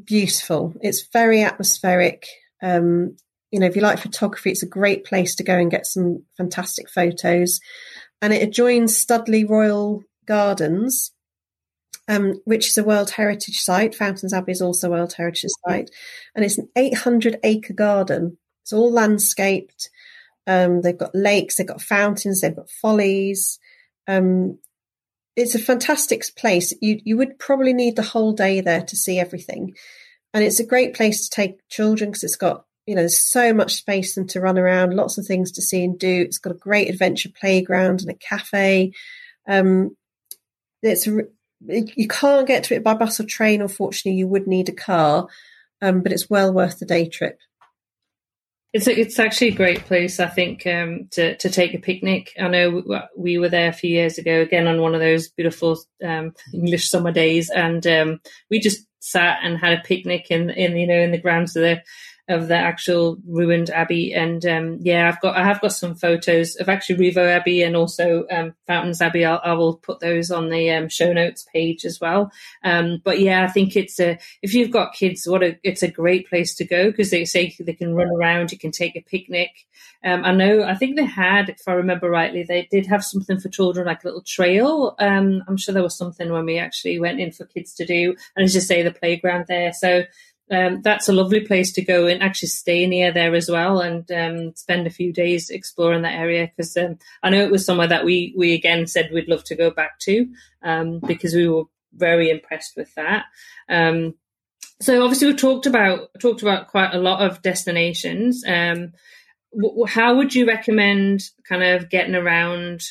beautiful. 0.05 0.75
It's 0.81 1.07
very 1.13 1.43
atmospheric. 1.43 2.27
Um, 2.63 3.17
you 3.51 3.61
know, 3.61 3.67
if 3.67 3.77
you 3.77 3.83
like 3.83 3.99
photography, 3.99 4.51
it's 4.51 4.63
a 4.63 4.69
great 4.69 5.05
place 5.05 5.35
to 5.37 5.45
go 5.45 5.57
and 5.57 5.71
get 5.71 5.87
some 5.87 6.25
fantastic 6.37 6.89
photos. 6.91 7.61
And 8.21 8.33
it 8.33 8.43
adjoins 8.43 8.97
Studley 8.97 9.45
Royal 9.45 10.03
Gardens, 10.27 11.13
um, 12.09 12.41
which 12.45 12.69
is 12.69 12.79
a 12.79 12.85
World 12.85 13.11
Heritage 13.11 13.59
Site. 13.59 13.95
Fountains 13.95 14.33
Abbey 14.33 14.53
is 14.53 14.63
also 14.63 14.89
a 14.89 14.91
World 14.93 15.13
Heritage 15.13 15.51
Site, 15.67 15.91
and 16.35 16.45
it's 16.45 16.59
an 16.59 16.69
800 16.77 17.39
acre 17.43 17.75
garden. 17.75 18.39
It's 18.63 18.73
all 18.73 18.91
landscaped. 18.91 19.91
Um, 20.47 20.83
they've 20.83 20.97
got 20.97 21.15
lakes, 21.15 21.57
they've 21.57 21.67
got 21.67 21.83
fountains, 21.83 22.41
they've 22.41 22.57
got 22.57 22.71
follies. 22.71 23.59
Um, 24.09 24.59
it's 25.37 25.55
a 25.55 25.59
fantastic 25.59 26.25
place. 26.37 26.73
You 26.81 27.01
you 27.05 27.16
would 27.16 27.38
probably 27.38 27.73
need 27.73 27.97
the 27.97 28.03
whole 28.03 28.33
day 28.33 28.61
there 28.61 28.83
to 28.83 28.97
see 28.97 29.18
everything, 29.18 29.75
and 30.35 30.45
it's 30.45 30.61
a 30.61 30.66
great 30.66 30.95
place 30.95 31.29
to 31.29 31.35
take 31.35 31.66
children 31.68 32.11
because 32.11 32.25
it's 32.25 32.37
got 32.37 32.64
you 32.87 32.95
know 32.95 33.07
so 33.07 33.55
much 33.55 33.75
space 33.75 34.14
for 34.14 34.21
them 34.21 34.29
to 34.29 34.40
run 34.40 34.59
around, 34.59 34.95
lots 34.95 35.18
of 35.18 35.27
things 35.27 35.53
to 35.53 35.62
see 35.62 35.85
and 35.85 35.99
do. 35.99 36.23
It's 36.23 36.38
got 36.38 36.55
a 36.55 36.59
great 36.59 36.90
adventure 36.90 37.31
playground 37.31 38.01
and 38.01 38.11
a 38.11 38.14
cafe. 38.14 38.92
Um, 39.49 39.97
it's 40.83 41.07
you 41.07 42.09
can't 42.09 42.47
get 42.47 42.64
to 42.64 42.75
it 42.75 42.85
by 42.85 42.95
bus 42.95 43.21
or 43.21 43.25
train. 43.25 43.62
Unfortunately, 43.62 44.18
you 44.18 44.27
would 44.27 44.47
need 44.47 44.68
a 44.68 44.73
car, 44.73 45.29
um, 45.81 46.03
but 46.03 46.12
it's 46.12 46.29
well 46.29 46.53
worth 46.53 46.79
the 46.79 46.87
day 46.87 47.09
trip. 47.09 47.38
It's 48.73 48.87
a, 48.87 48.99
it's 48.99 49.19
actually 49.19 49.49
a 49.49 49.55
great 49.55 49.85
place, 49.85 50.19
I 50.19 50.29
think, 50.29 50.67
um, 50.67 51.09
to 51.13 51.37
to 51.37 51.51
take 51.51 51.75
a 51.75 51.79
picnic. 51.79 52.33
I 52.41 52.49
know 52.49 53.07
we 53.17 53.39
were 53.39 53.51
there 53.51 53.69
a 53.69 53.75
few 53.75 53.91
years 53.91 54.17
ago, 54.17 54.41
again 54.41 54.67
on 54.67 54.81
one 54.81 54.95
of 54.95 55.01
those 55.01 55.29
beautiful 55.29 55.79
um, 56.03 56.33
English 56.55 56.89
summer 56.89 57.13
days, 57.13 57.51
and 57.51 57.87
um, 57.87 58.21
we 58.51 58.61
just 58.61 58.87
sat 59.01 59.41
and 59.43 59.59
had 59.59 59.75
a 59.75 59.83
picnic 59.83 60.31
in 60.31 60.49
in 60.51 60.77
you 60.77 60.87
know 60.87 61.01
in 61.01 61.11
the 61.11 61.21
grounds 61.21 61.55
of 61.55 61.63
the 61.63 61.83
of 62.29 62.49
the 62.49 62.57
actual 62.57 63.19
ruined 63.27 63.71
abbey. 63.71 64.13
And 64.15 64.45
um, 64.47 64.79
yeah, 64.81 65.09
I've 65.09 65.21
got 65.21 65.37
I 65.37 65.45
have 65.45 65.61
got 65.61 65.73
some 65.73 65.95
photos 65.95 66.57
of 66.57 66.69
actually 66.69 66.97
Rievaulx 66.97 67.29
Abbey 67.29 67.63
and 67.63 67.77
also 67.77 68.25
um, 68.31 68.55
Fountains 68.67 69.01
Abbey. 69.01 69.25
I'll, 69.25 69.41
I 69.45 69.53
will 69.55 69.77
put 69.77 70.01
those 70.01 70.31
on 70.31 70.49
the 70.49 70.71
um, 70.71 70.89
show 70.89 71.13
notes 71.13 71.47
page 71.53 71.85
as 71.85 72.01
well. 72.01 72.31
Um, 72.63 73.03
but 73.05 73.21
yeah, 73.21 73.45
I 73.45 73.49
think 73.49 73.77
it's 73.77 73.99
a 73.99 74.19
if 74.41 74.55
you've 74.55 74.71
got 74.71 74.95
kids, 74.95 75.27
what 75.27 75.43
a 75.43 75.59
it's 75.65 75.83
a 75.83 75.91
great 75.91 76.29
place 76.29 76.55
to 76.57 76.65
go 76.65 76.91
because 76.91 77.11
they 77.11 77.25
say 77.25 77.55
they 77.59 77.73
can 77.73 77.95
run 77.95 78.09
around, 78.09 78.53
you 78.53 78.59
can 78.59 78.71
take 78.71 78.97
a 78.97 79.01
picnic. 79.01 79.51
Um, 80.05 80.25
I 80.25 80.33
know 80.33 80.65
I 80.65 80.75
think 80.75 80.97
they 80.97 81.05
had, 81.05 81.49
if 81.49 81.69
I 81.69 81.73
remember 81.73 82.11
rightly, 82.11 82.43
they 82.43 82.67
did 82.71 82.87
have 82.87 83.05
something 83.05 83.39
for 83.39 83.49
children 83.49 83.87
like 83.87 84.03
a 84.03 84.07
little 84.07 84.23
trail. 84.23 84.97
Um, 84.99 85.43
I'm 85.47 85.57
sure 85.57 85.73
there 85.73 85.83
was 85.83 85.97
something 85.97 86.31
when 86.31 86.45
we 86.45 86.59
actually 86.59 86.99
went 86.99 87.21
in 87.21 87.31
for 87.31 87.45
kids 87.47 87.73
to 87.75 87.87
do, 87.87 88.15
and 88.37 88.45
as 88.45 88.55
you 88.55 88.61
say, 88.61 88.83
the 88.83 88.91
playground 88.93 89.47
there. 89.49 89.73
So 89.73 90.05
um, 90.53 90.83
that's 90.83 91.09
a 91.09 91.12
lovely 91.12 91.41
place 91.41 91.73
to 91.73 91.83
go 91.83 92.07
and 92.07 92.23
actually 92.23 92.49
stay 92.49 92.87
near 92.87 93.11
there 93.11 93.35
as 93.35 93.51
well 93.51 93.81
and 93.81 94.11
um, 94.12 94.55
spend 94.55 94.87
a 94.87 94.91
few 94.91 95.12
days 95.12 95.49
exploring 95.49 96.03
that 96.03 96.15
area 96.15 96.47
because 96.47 96.77
um, 96.77 96.99
I 97.23 97.31
know 97.31 97.43
it 97.43 97.51
was 97.51 97.65
somewhere 97.65 97.87
that 97.87 98.05
we 98.05 98.35
we 98.37 98.53
again 98.53 98.87
said 98.87 99.11
we'd 99.12 99.29
love 99.29 99.45
to 99.45 99.57
go 99.57 99.71
back 99.71 99.99
to 100.01 100.29
um, 100.62 101.01
because 101.01 101.35
we 101.35 101.49
were 101.49 101.65
very 101.95 102.31
impressed 102.31 102.77
with 102.77 102.95
that. 102.95 103.25
Um, 103.69 104.15
so 104.81 105.03
obviously 105.03 105.29
we 105.29 105.35
talked 105.35 105.67
about 105.67 106.11
talked 106.21 106.43
about 106.43 106.69
quite 106.69 106.93
a 106.93 106.99
lot 106.99 107.23
of 107.27 107.41
destinations. 107.41 108.45
Um, 108.47 108.93
w- 109.59 109.87
how 109.87 110.17
would 110.17 110.35
you 110.35 110.47
recommend 110.47 111.23
kind 111.49 111.62
of 111.62 111.88
getting 111.88 112.15
around 112.15 112.83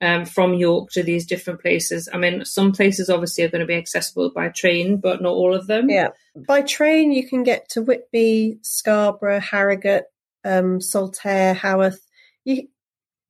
um, 0.00 0.24
from 0.24 0.54
York 0.54 0.90
to 0.90 1.02
these 1.02 1.26
different 1.26 1.60
places? 1.60 2.08
I 2.12 2.18
mean, 2.18 2.44
some 2.44 2.72
places 2.72 3.10
obviously 3.10 3.44
are 3.44 3.48
going 3.48 3.60
to 3.60 3.66
be 3.66 3.74
accessible 3.74 4.30
by 4.30 4.48
train, 4.48 4.98
but 4.98 5.22
not 5.22 5.32
all 5.32 5.54
of 5.54 5.66
them. 5.66 5.90
Yeah, 5.90 6.08
by 6.46 6.62
train 6.62 7.12
you 7.12 7.28
can 7.28 7.42
get 7.42 7.68
to 7.70 7.82
Whitby, 7.82 8.58
Scarborough, 8.62 9.40
Harrogate, 9.40 10.04
um, 10.44 10.80
Saltaire, 10.80 11.54
Haworth, 11.54 12.00
you, 12.44 12.68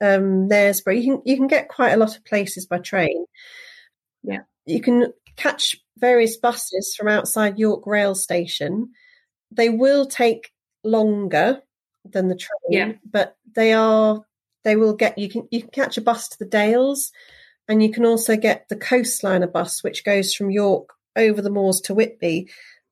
um, 0.00 0.48
Knaresborough. 0.48 1.02
You 1.02 1.14
can 1.14 1.22
you 1.24 1.36
can 1.36 1.46
get 1.46 1.68
quite 1.68 1.92
a 1.92 1.96
lot 1.96 2.16
of 2.16 2.24
places 2.24 2.66
by 2.66 2.78
train. 2.78 3.26
Yeah, 4.22 4.40
you 4.66 4.80
can 4.80 5.12
catch 5.36 5.76
various 5.96 6.36
buses 6.36 6.94
from 6.96 7.08
outside 7.08 7.58
York 7.58 7.86
Rail 7.86 8.14
Station. 8.14 8.90
They 9.50 9.70
will 9.70 10.06
take 10.06 10.52
longer 10.84 11.62
than 12.04 12.28
the 12.28 12.36
train, 12.36 12.70
yeah. 12.70 12.92
but 13.10 13.36
they 13.54 13.72
are 13.72 14.24
they 14.68 14.76
will 14.76 14.94
get 14.94 15.16
you 15.16 15.28
can 15.28 15.48
you 15.50 15.62
can 15.62 15.70
catch 15.70 15.96
a 15.96 16.02
bus 16.02 16.28
to 16.28 16.38
the 16.38 16.44
Dales, 16.44 17.10
and 17.68 17.82
you 17.82 17.90
can 17.90 18.04
also 18.04 18.36
get 18.36 18.68
the 18.68 18.76
Coastliner 18.76 19.50
bus, 19.50 19.82
which 19.82 20.04
goes 20.04 20.34
from 20.34 20.50
York 20.50 20.90
over 21.16 21.40
the 21.40 21.50
moors 21.50 21.80
to 21.82 21.94
Whitby, 21.94 22.50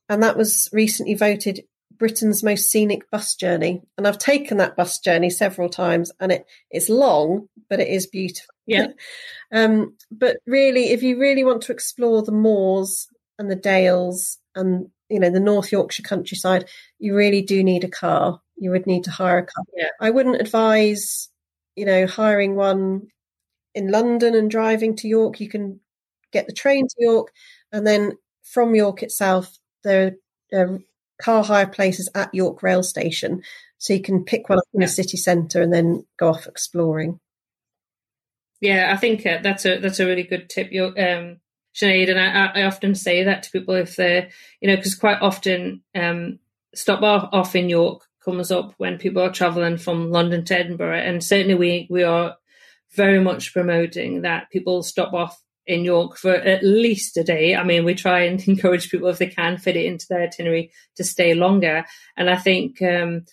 and 0.09 0.23
that 0.23 0.37
was 0.37 0.71
recently 0.73 1.15
voted 1.15 1.65
Britain's 1.99 2.43
most 2.43 2.71
scenic 2.71 3.11
bus 3.11 3.35
journey. 3.35 3.83
And 3.97 4.07
I've 4.07 4.19
taken 4.19 4.59
that 4.59 4.77
bus 4.77 4.99
journey 4.99 5.31
several 5.31 5.69
times, 5.69 6.13
and 6.19 6.33
it 6.33 6.47
it's 6.71 6.89
long, 6.89 7.49
but 7.69 7.81
it 7.81 7.89
is 7.89 8.07
beautiful. 8.07 8.55
Yeah. 8.67 8.89
um, 9.53 9.97
but 10.11 10.39
really, 10.47 10.91
if 10.91 11.03
you 11.03 11.19
really 11.19 11.45
want 11.45 11.63
to 11.63 11.73
explore 11.73 12.23
the 12.23 12.33
moors 12.33 13.09
and 13.39 13.51
the 13.51 13.57
dales 13.57 14.39
and 14.55 14.89
you 15.09 15.21
know 15.21 15.31
the 15.31 15.41
North 15.41 15.73
Yorkshire 15.73 16.03
countryside, 16.03 16.69
you 16.99 17.15
really 17.15 17.43
do 17.43 17.63
need 17.63 17.85
a 17.85 17.89
car. 17.89 18.41
You 18.57 18.71
would 18.71 18.87
need 18.87 19.05
to 19.05 19.11
hire 19.11 19.39
a 19.39 19.47
car. 19.47 19.65
Yeah. 19.77 19.89
I 20.01 20.11
wouldn't 20.11 20.41
advise, 20.41 21.29
you 21.77 21.85
know, 21.87 22.07
hiring 22.07 22.57
one 22.57 23.09
in 23.75 23.91
London 23.91 24.35
and 24.35 24.51
driving 24.51 24.97
to 24.97 25.09
York. 25.09 25.41
You 25.41 25.49
can 25.49 25.81
get 26.33 26.47
the 26.47 26.53
train 26.53 26.87
to 26.89 26.97
York, 26.99 27.33
and 27.73 27.87
then 27.87 28.13
from 28.43 28.75
York 28.75 29.03
itself, 29.03 29.57
there 29.85 30.17
are 30.55 30.79
car 31.21 31.45
hire 31.45 31.67
places 31.67 32.09
at 32.15 32.35
York 32.35 32.63
Rail 32.63 32.83
Station, 32.83 33.43
so 33.79 33.93
you 33.93 34.03
can 34.03 34.25
pick 34.25 34.49
one 34.49 34.59
up 34.59 34.65
in 34.75 34.81
Yeah. 34.81 34.87
the 34.87 34.93
city 34.93 35.17
centre 35.17 35.63
and 35.63 35.73
then 35.73 36.07
go 36.19 36.29
off 36.31 36.47
exploring. 36.47 37.21
Yeah, 38.61 38.91
I 38.93 38.97
think 38.97 39.27
uh, 39.27 39.39
that's 39.43 39.67
a 39.67 39.79
that's 39.79 40.01
a 40.01 40.07
really 40.07 40.23
good 40.23 40.49
tip, 40.49 40.73
you 40.73 40.87
um, 40.87 41.41
Sinead, 41.75 42.11
and 42.11 42.19
I, 42.19 42.61
I 42.61 42.65
often 42.65 42.95
say 42.95 43.25
that 43.25 43.43
to 43.45 43.51
people 43.51 43.75
if 43.75 43.97
they're 43.97 44.31
you 44.61 44.69
know 44.69 44.77
because 44.77 44.95
quite 44.95 45.21
often 45.21 45.83
um, 45.95 46.39
stop 46.75 47.03
off, 47.03 47.29
off 47.33 47.55
in 47.55 47.69
York 47.69 48.03
comes 48.27 48.51
up 48.51 48.75
when 48.77 48.99
people 48.99 49.23
are 49.23 49.33
travelling 49.33 49.79
from 49.79 50.11
London 50.11 50.45
to 50.45 50.59
Edinburgh, 50.59 50.99
and 50.99 51.25
certainly 51.25 51.55
we 51.55 51.87
we 51.89 52.03
are 52.03 52.37
very 52.95 53.21
much 53.21 53.53
promoting 53.53 54.23
that 54.23 54.51
people 54.51 54.83
stop 54.83 55.15
off 55.15 55.41
in 55.67 55.85
York 55.85 56.17
for 56.17 56.35
at 56.35 56.63
least 56.63 57.17
a 57.17 57.25
day. 57.25 57.57
I 57.57 57.65
mean, 57.65 57.85
we 57.85 57.95
try 57.95 58.21
and 58.21 58.47
encourage 58.49 58.91
people 58.91 59.09
if 59.09 59.19
they 59.19 59.29
can 59.29 59.57
fit 59.57 59.77
it 59.77 59.87
into 59.87 60.07
their 60.09 60.23
itinerary 60.23 60.73
to 60.97 61.05
stay 61.05 61.35
longer, 61.35 61.87
and 62.17 62.29
I 62.29 62.37
think. 62.37 62.83
Um, 62.83 63.25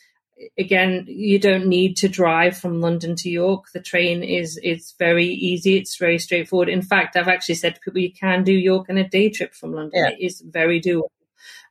again, 0.57 1.05
you 1.07 1.39
don't 1.39 1.67
need 1.67 1.95
to 1.97 2.09
drive 2.09 2.57
from 2.57 2.81
London 2.81 3.15
to 3.15 3.29
York. 3.29 3.65
The 3.73 3.79
train 3.79 4.23
is 4.23 4.57
is 4.57 4.93
very 4.99 5.27
easy. 5.27 5.77
It's 5.77 5.97
very 5.97 6.19
straightforward. 6.19 6.69
In 6.69 6.81
fact, 6.81 7.15
I've 7.15 7.27
actually 7.27 7.55
said 7.55 7.75
to 7.75 7.81
people 7.81 8.01
you 8.01 8.11
can 8.11 8.43
do 8.43 8.51
York 8.51 8.89
in 8.89 8.97
a 8.97 9.07
day 9.07 9.29
trip 9.29 9.53
from 9.53 9.73
London. 9.73 9.91
Yeah. 9.93 10.09
It 10.09 10.17
is 10.19 10.41
very 10.41 10.81
doable. 10.81 11.09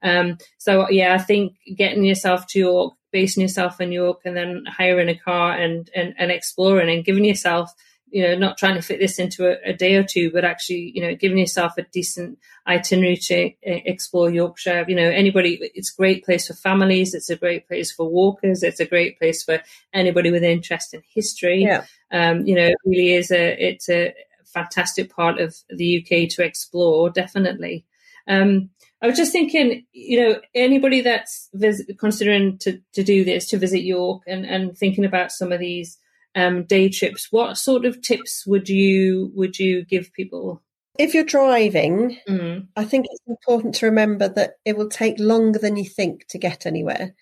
Um, 0.03 0.39
so 0.59 0.89
yeah, 0.91 1.15
I 1.15 1.19
think 1.19 1.57
getting 1.77 2.05
yourself 2.05 2.47
to 2.49 2.59
York, 2.59 2.95
basing 3.13 3.43
yourself 3.43 3.81
in 3.81 3.93
York, 3.93 4.23
and 4.25 4.37
then 4.37 4.65
hiring 4.67 5.09
a 5.09 5.19
car 5.19 5.53
and 5.53 5.91
and, 5.95 6.15
and 6.19 6.31
exploring 6.31 6.91
and 6.91 7.05
giving 7.05 7.25
yourself 7.25 7.75
you 8.13 8.23
know, 8.23 8.37
not 8.37 8.59
trying 8.59 8.75
to 8.75 8.83
fit 8.83 9.01
this 9.01 9.19
into 9.19 9.49
a, 9.49 9.71
a, 9.71 9.73
day 9.73 9.97
or 9.97 10.05
two, 10.05 10.31
but 10.31 10.45
actually, 10.45 10.93
you 10.95 11.01
know, 11.01 11.15
giving 11.15 11.39
yourself 11.39 11.79
a 11.79 11.83
decent 11.83 12.39
itinerary 12.67 13.17
to 13.17 13.47
uh, 13.47 13.81
explore 13.87 14.31
Yorkshire. 14.31 14.85
You 14.87 14.95
know, 14.95 15.09
anybody, 15.09 15.59
it's 15.75 15.95
a 15.95 15.97
great 15.97 16.23
place 16.23 16.47
for 16.47 16.53
families. 16.53 17.15
It's 17.15 17.31
a 17.31 17.37
great 17.37 17.67
place 17.67 17.91
for 17.91 18.07
walkers. 18.07 18.63
It's 18.63 18.81
a 18.81 18.87
great 18.87 19.19
place 19.19 19.43
for 19.43 19.63
anybody 19.95 20.31
with 20.31 20.45
an 20.45 20.51
interest 20.51 20.93
in 20.93 21.03
history. 21.09 21.63
Yeah. 21.63 21.87
Um, 22.13 22.47
you 22.47 22.55
know, 22.55 22.67
it 22.67 22.77
really 22.85 23.15
is 23.15 23.31
a, 23.31 23.57
it's 23.59 23.89
a 23.89 24.15
fantastic 24.45 25.11
part 25.11 25.41
of 25.41 25.57
the 25.71 26.03
UK 26.03 26.29
to 26.33 26.45
explore, 26.45 27.09
definitely. 27.09 27.87
Um, 28.29 28.69
I 29.03 29.09
was 29.09 29.17
just 29.17 29.33
thinking, 29.33 29.85
you 29.93 30.21
know, 30.21 30.41
anybody 30.55 31.01
that's 31.01 31.49
vis- 31.53 31.83
considering 31.99 32.59
to, 32.59 32.81
to 32.93 33.03
do 33.03 33.25
this, 33.25 33.49
to 33.49 33.59
visit 33.59 33.83
York 33.83 34.23
and, 34.29 34.47
and 34.47 34.79
thinking 34.79 35.05
about 35.05 35.33
some 35.33 35.51
of 35.51 35.59
these 35.59 35.99
um, 36.37 36.63
day 36.65 36.89
trips, 36.89 37.33
what 37.33 37.59
sort 37.59 37.85
of 37.85 38.01
tips 38.01 38.47
would 38.47 38.69
you 38.69 39.33
would 39.35 39.59
you 39.59 39.85
give 39.85 40.13
people? 40.13 40.63
If 40.99 41.15
you're 41.15 41.25
driving, 41.25 42.19
Mm. 42.29 42.69
I 42.77 42.85
think 42.85 43.07
it's 43.11 43.21
important 43.27 43.75
to 43.77 43.87
remember 43.87 44.29
that 44.29 44.55
it 44.65 44.77
will 44.77 44.89
take 44.89 45.19
longer 45.19 45.59
than 45.59 45.77
you 45.77 45.85
think 45.85 46.29
to 46.29 46.39
get 46.39 46.65
anywhere. 46.65 47.15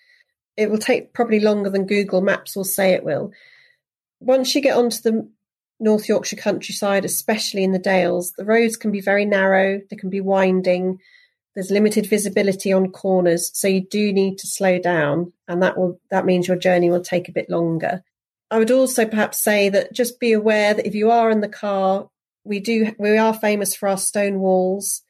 It 0.55 0.69
will 0.69 0.77
take 0.77 1.13
probably 1.13 1.39
longer 1.39 1.69
than 1.69 1.87
Google 1.87 2.21
Maps 2.21 2.55
will 2.55 2.63
say 2.63 2.93
it 2.93 3.03
will. 3.03 3.31
Once 4.19 4.53
you 4.53 4.61
get 4.61 4.77
onto 4.77 5.01
the 5.01 5.27
North 5.79 6.07
Yorkshire 6.07 6.35
countryside, 6.35 7.05
especially 7.05 7.63
in 7.63 7.71
the 7.71 7.79
Dales, 7.79 8.33
the 8.37 8.45
roads 8.45 8.75
can 8.77 8.91
be 8.91 9.01
very 9.01 9.25
narrow, 9.25 9.81
they 9.89 9.95
can 9.95 10.11
be 10.11 10.21
winding, 10.21 10.99
there's 11.53 11.71
limited 11.71 12.05
visibility 12.05 12.71
on 12.71 12.91
corners, 12.91 13.51
so 13.53 13.67
you 13.67 13.81
do 13.81 14.13
need 14.13 14.37
to 14.39 14.47
slow 14.47 14.79
down, 14.79 15.33
and 15.47 15.61
that 15.61 15.77
will 15.77 15.99
that 16.09 16.25
means 16.25 16.47
your 16.47 16.57
journey 16.57 16.89
will 16.89 17.01
take 17.01 17.27
a 17.27 17.33
bit 17.33 17.49
longer. 17.49 18.03
I 18.49 18.57
would 18.57 18.71
also 18.71 19.05
perhaps 19.05 19.39
say 19.39 19.69
that 19.69 19.93
just 19.93 20.19
be 20.19 20.33
aware 20.33 20.73
that 20.73 20.87
if 20.87 20.95
you 20.95 21.11
are 21.11 21.29
in 21.29 21.41
the 21.41 21.49
car, 21.49 22.09
we 22.43 22.59
do 22.59 22.93
we 22.97 23.17
are 23.17 23.33
famous 23.33 23.75
for 23.75 23.89
our 23.89 23.97
stone 23.97 24.39
walls. 24.39 25.01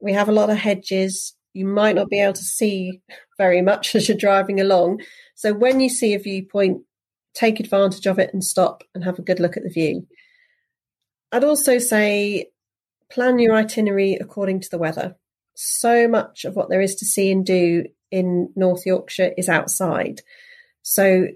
We 0.00 0.12
have 0.12 0.28
a 0.28 0.32
lot 0.32 0.50
of 0.50 0.58
hedges. 0.58 1.34
You 1.54 1.66
might 1.66 1.96
not 1.96 2.08
be 2.08 2.20
able 2.20 2.34
to 2.34 2.42
see 2.42 3.00
very 3.36 3.62
much 3.62 3.94
as 3.94 4.08
you're 4.08 4.16
driving 4.16 4.60
along. 4.60 5.00
So 5.34 5.52
when 5.52 5.80
you 5.80 5.88
see 5.88 6.14
a 6.14 6.18
viewpoint, 6.18 6.82
take 7.34 7.60
advantage 7.60 8.06
of 8.06 8.18
it 8.18 8.32
and 8.32 8.44
stop 8.44 8.84
and 8.94 9.04
have 9.04 9.18
a 9.18 9.22
good 9.22 9.40
look 9.40 9.56
at 9.56 9.62
the 9.62 9.70
view. 9.70 10.06
I'd 11.32 11.44
also 11.44 11.78
say 11.78 12.50
plan 13.10 13.38
your 13.38 13.54
itinerary 13.54 14.14
according 14.14 14.60
to 14.60 14.70
the 14.70 14.78
weather. 14.78 15.16
So 15.62 16.08
much 16.08 16.44
of 16.44 16.56
what 16.56 16.70
there 16.70 16.80
is 16.80 16.94
to 16.96 17.04
see 17.04 17.30
and 17.30 17.44
do 17.44 17.84
in 18.10 18.50
North 18.56 18.86
Yorkshire 18.86 19.32
is 19.36 19.48
outside. 19.48 20.22
So 20.82 21.26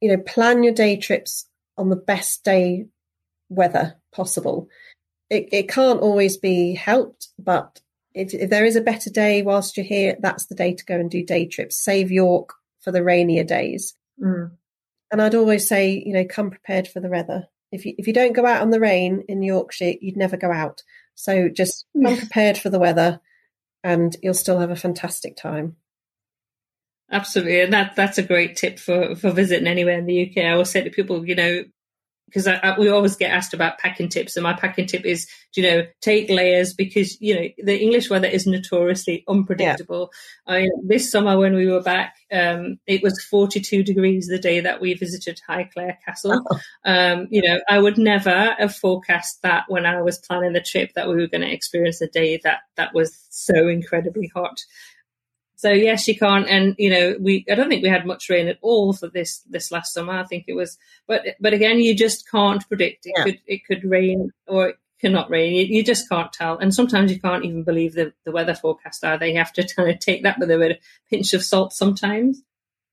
you 0.00 0.14
know, 0.14 0.22
plan 0.22 0.62
your 0.62 0.74
day 0.74 0.96
trips 0.98 1.48
on 1.78 1.88
the 1.88 1.96
best 1.96 2.44
day 2.44 2.86
weather 3.48 3.96
possible. 4.12 4.68
It, 5.30 5.48
it 5.50 5.68
can't 5.68 6.00
always 6.00 6.36
be 6.36 6.74
helped, 6.74 7.28
but 7.38 7.80
if, 8.12 8.34
if, 8.34 8.50
there 8.50 8.66
is 8.66 8.76
a 8.76 8.82
better 8.82 9.08
day 9.08 9.40
whilst 9.40 9.76
you're 9.76 9.86
here, 9.86 10.16
that's 10.20 10.46
the 10.46 10.54
day 10.54 10.74
to 10.74 10.84
go 10.84 10.96
and 10.96 11.10
do 11.10 11.24
day 11.24 11.46
trips. 11.46 11.82
Save 11.82 12.10
York 12.10 12.50
for 12.82 12.92
the 12.92 13.02
rainier 13.02 13.44
days. 13.44 13.94
Mm. 14.22 14.52
And 15.10 15.22
I'd 15.22 15.34
always 15.34 15.66
say, 15.66 16.02
you 16.04 16.12
know, 16.12 16.24
come 16.24 16.50
prepared 16.50 16.86
for 16.86 17.00
the 17.00 17.08
weather. 17.08 17.46
If 17.72 17.86
you 17.86 17.94
if 17.96 18.06
you 18.06 18.12
don't 18.12 18.34
go 18.34 18.44
out 18.44 18.60
on 18.60 18.70
the 18.70 18.80
rain 18.80 19.24
in 19.28 19.42
Yorkshire, 19.42 19.94
you'd 20.00 20.16
never 20.16 20.36
go 20.36 20.52
out. 20.52 20.82
So 21.14 21.48
just 21.48 21.86
come 22.00 22.16
prepared 22.18 22.58
for 22.58 22.68
the 22.68 22.78
weather, 22.78 23.20
and 23.84 24.16
you'll 24.22 24.34
still 24.34 24.58
have 24.58 24.70
a 24.70 24.76
fantastic 24.76 25.36
time. 25.36 25.76
Absolutely, 27.12 27.60
and 27.60 27.72
that 27.72 27.94
that's 27.94 28.18
a 28.18 28.22
great 28.22 28.56
tip 28.56 28.78
for 28.78 29.14
for 29.14 29.30
visiting 29.30 29.68
anywhere 29.68 29.98
in 29.98 30.06
the 30.06 30.30
UK. 30.30 30.44
I 30.44 30.52
always 30.52 30.70
say 30.70 30.82
to 30.82 30.90
people, 30.90 31.24
you 31.28 31.34
know, 31.34 31.64
because 32.26 32.48
we 32.78 32.88
always 32.88 33.16
get 33.16 33.30
asked 33.30 33.54
about 33.54 33.78
packing 33.78 34.08
tips, 34.08 34.36
and 34.36 34.42
my 34.42 34.54
packing 34.54 34.86
tip 34.86 35.04
is, 35.04 35.28
you 35.54 35.62
know, 35.62 35.82
take 36.00 36.28
layers 36.28 36.74
because 36.74 37.20
you 37.20 37.34
know 37.34 37.48
the 37.58 37.80
English 37.80 38.10
weather 38.10 38.26
is 38.26 38.46
notoriously 38.46 39.24
unpredictable. 39.28 40.10
Yeah. 40.48 40.54
I, 40.54 40.68
this 40.84 41.10
summer 41.10 41.38
when 41.38 41.54
we 41.54 41.66
were 41.66 41.82
back, 41.82 42.16
um, 42.32 42.78
it 42.86 43.02
was 43.02 43.22
42 43.24 43.82
degrees 43.82 44.26
the 44.26 44.38
day 44.38 44.60
that 44.60 44.80
we 44.80 44.94
visited 44.94 45.40
Highclere 45.48 45.96
Castle. 46.04 46.42
Oh. 46.50 46.58
Um, 46.84 47.28
you 47.30 47.42
know, 47.42 47.60
I 47.68 47.78
would 47.78 47.98
never 47.98 48.54
have 48.58 48.74
forecast 48.74 49.42
that 49.42 49.64
when 49.68 49.86
I 49.86 50.02
was 50.02 50.18
planning 50.18 50.52
the 50.52 50.60
trip 50.60 50.92
that 50.94 51.08
we 51.08 51.16
were 51.16 51.28
going 51.28 51.42
to 51.42 51.52
experience 51.52 52.00
a 52.00 52.08
day 52.08 52.40
that 52.44 52.60
that 52.76 52.94
was 52.94 53.26
so 53.30 53.68
incredibly 53.68 54.30
hot. 54.34 54.58
So 55.56 55.70
yes, 55.70 56.06
you 56.08 56.16
can't, 56.18 56.48
and 56.48 56.74
you 56.78 56.90
know, 56.90 57.16
we 57.20 57.44
I 57.50 57.54
don't 57.54 57.68
think 57.68 57.82
we 57.82 57.88
had 57.88 58.06
much 58.06 58.28
rain 58.28 58.48
at 58.48 58.58
all 58.60 58.92
for 58.92 59.08
this 59.08 59.40
this 59.48 59.70
last 59.70 59.94
summer. 59.94 60.12
I 60.12 60.24
think 60.24 60.44
it 60.48 60.54
was, 60.54 60.78
but 61.06 61.22
but 61.40 61.52
again, 61.52 61.78
you 61.78 61.94
just 61.94 62.28
can't 62.30 62.66
predict. 62.68 63.06
It 63.06 63.12
Yeah. 63.16 63.24
could 63.24 63.40
it 63.46 63.64
could 63.66 63.84
rain 63.84 64.30
or 64.46 64.68
it 64.70 64.76
cannot 65.00 65.30
rain. 65.30 65.54
You, 65.54 65.64
you, 65.64 65.84
just 65.84 66.08
can't 66.08 66.32
tell. 66.32 66.56
And 66.58 66.74
sometimes 66.74 67.12
you 67.12 67.20
can't 67.20 67.44
even 67.44 67.62
believe 67.62 67.94
the, 67.94 68.12
the 68.24 68.32
weather 68.32 68.54
forecast 68.54 69.04
either. 69.04 69.26
You 69.26 69.36
have 69.38 69.52
to 69.54 69.74
kind 69.76 69.90
of 69.90 69.98
take 69.98 70.22
that 70.22 70.38
with 70.38 70.50
a 70.50 70.78
pinch 71.10 71.34
of 71.34 71.44
salt 71.44 71.72
sometimes. 71.72 72.42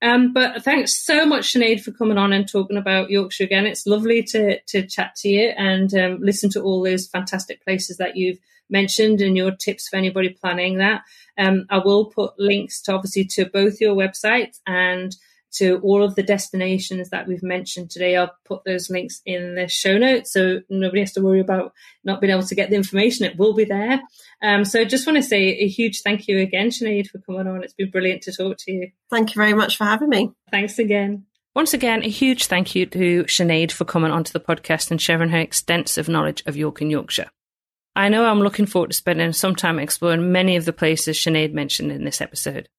Um, 0.02 0.34
but 0.34 0.64
thanks 0.64 0.98
so 1.06 1.26
much, 1.26 1.54
Sinead, 1.54 1.82
for 1.82 1.92
coming 1.92 2.18
on 2.18 2.34
and 2.34 2.50
talking 2.50 2.78
about 2.78 3.12
Yorkshire 3.12 3.44
again. 3.44 3.68
It's 3.68 3.86
lovely 3.86 4.24
to 4.24 4.60
to 4.60 4.86
chat 4.86 5.16
to 5.18 5.30
you 5.30 5.50
and 5.58 5.94
um, 5.94 6.20
listen 6.22 6.50
to 6.52 6.62
all 6.62 6.84
those 6.84 7.08
fantastic 7.08 7.64
places 7.64 7.98
that 7.98 8.18
you've 8.18 8.40
mentioned 8.72 9.22
and 9.22 9.38
your 9.38 9.52
tips 9.52 9.88
for 9.88 9.98
anybody 9.98 10.30
planning 10.30 10.78
that. 10.78 11.02
Um, 11.38 11.66
I 11.70 11.80
will 11.80 12.06
put 12.06 12.34
links 12.40 12.82
to 12.84 12.94
obviously 12.94 13.26
to 13.26 13.46
both 13.46 13.82
your 13.82 13.96
websites 13.96 14.60
and 14.66 15.16
to 15.54 15.80
all 15.84 16.02
of 16.02 16.16
the 16.16 16.24
destinations 16.24 17.10
that 17.10 17.28
we've 17.28 17.44
mentioned 17.44 17.90
today. 17.90 18.16
I'll 18.16 18.34
put 18.46 18.64
those 18.64 18.90
links 18.90 19.22
in 19.26 19.56
the 19.56 19.68
show 19.68 19.98
notes 19.98 20.32
so 20.32 20.62
nobody 20.70 21.02
has 21.02 21.12
to 21.14 21.22
worry 21.22 21.42
about 21.42 21.74
not 22.04 22.22
being 22.22 22.32
able 22.32 22.44
to 22.44 22.56
get 22.56 22.70
the 22.70 22.78
information. 22.78 23.26
It 23.26 23.38
will 23.38 23.54
be 23.54 23.66
there. 23.66 24.02
Um, 24.42 24.64
so 24.64 24.80
I 24.80 24.86
just 24.86 25.06
want 25.06 25.18
to 25.18 25.24
say 25.24 25.50
a 25.50 25.68
huge 25.68 26.02
thank 26.02 26.28
you 26.28 26.40
again, 26.40 26.70
Sinead, 26.70 27.08
for 27.08 27.20
coming 27.20 27.48
on. 27.48 27.64
It's 27.64 27.74
been 27.74 27.92
brilliant 27.92 28.24
to 28.24 28.32
talk 28.32 28.58
to 28.60 28.72
you. 28.72 28.92
Thank 29.10 29.36
you 29.36 29.40
very 29.40 29.54
much 29.54 29.78
for 29.78 29.84
having 29.84 30.10
me. 30.10 30.32
Thanks 30.50 30.80
again. 30.80 31.26
Once 31.54 31.74
again, 31.74 32.02
a 32.04 32.10
huge 32.10 32.48
thank 32.48 32.74
you 32.76 32.86
to 32.86 33.26
Sinead 33.26 33.72
for 33.72 33.84
coming 33.84 34.12
onto 34.12 34.32
the 34.32 34.40
podcast 34.40 34.90
and 34.90 35.02
sharing 35.02 35.30
her 35.30 35.40
extensive 35.40 36.08
knowledge 36.08 36.42
of 36.46 36.56
York 36.56 36.80
and 36.80 36.90
Yorkshire. 36.90 37.30
I 37.96 38.10
know 38.10 38.26
I'm 38.26 38.40
looking 38.40 38.66
forward 38.66 38.92
to 38.92 38.98
spending 38.98 39.34
some 39.34 39.56
time 39.56 39.80
exploring 39.80 40.32
many 40.32 40.56
of 40.56 40.66
the 40.66 40.74
places 40.74 41.18
Sinead 41.18 41.54
mentioned 41.54 41.92
in 41.92 42.06
this 42.06 42.22
episode. 42.22 42.70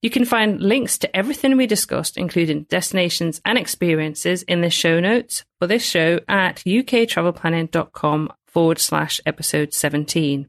You 0.00 0.10
can 0.10 0.26
find 0.26 0.60
links 0.60 0.98
to 0.98 1.16
everything 1.16 1.56
we 1.56 1.66
discussed, 1.66 2.18
including 2.18 2.64
destinations 2.64 3.40
and 3.44 3.56
experiences, 3.56 4.42
in 4.42 4.60
the 4.60 4.68
show 4.68 5.00
notes 5.00 5.44
for 5.58 5.66
this 5.66 5.82
show 5.82 6.20
at 6.28 6.56
uktravelplanning.com 6.56 8.32
forward 8.46 8.78
slash 8.78 9.20
episode 9.24 9.72
17. 9.72 10.48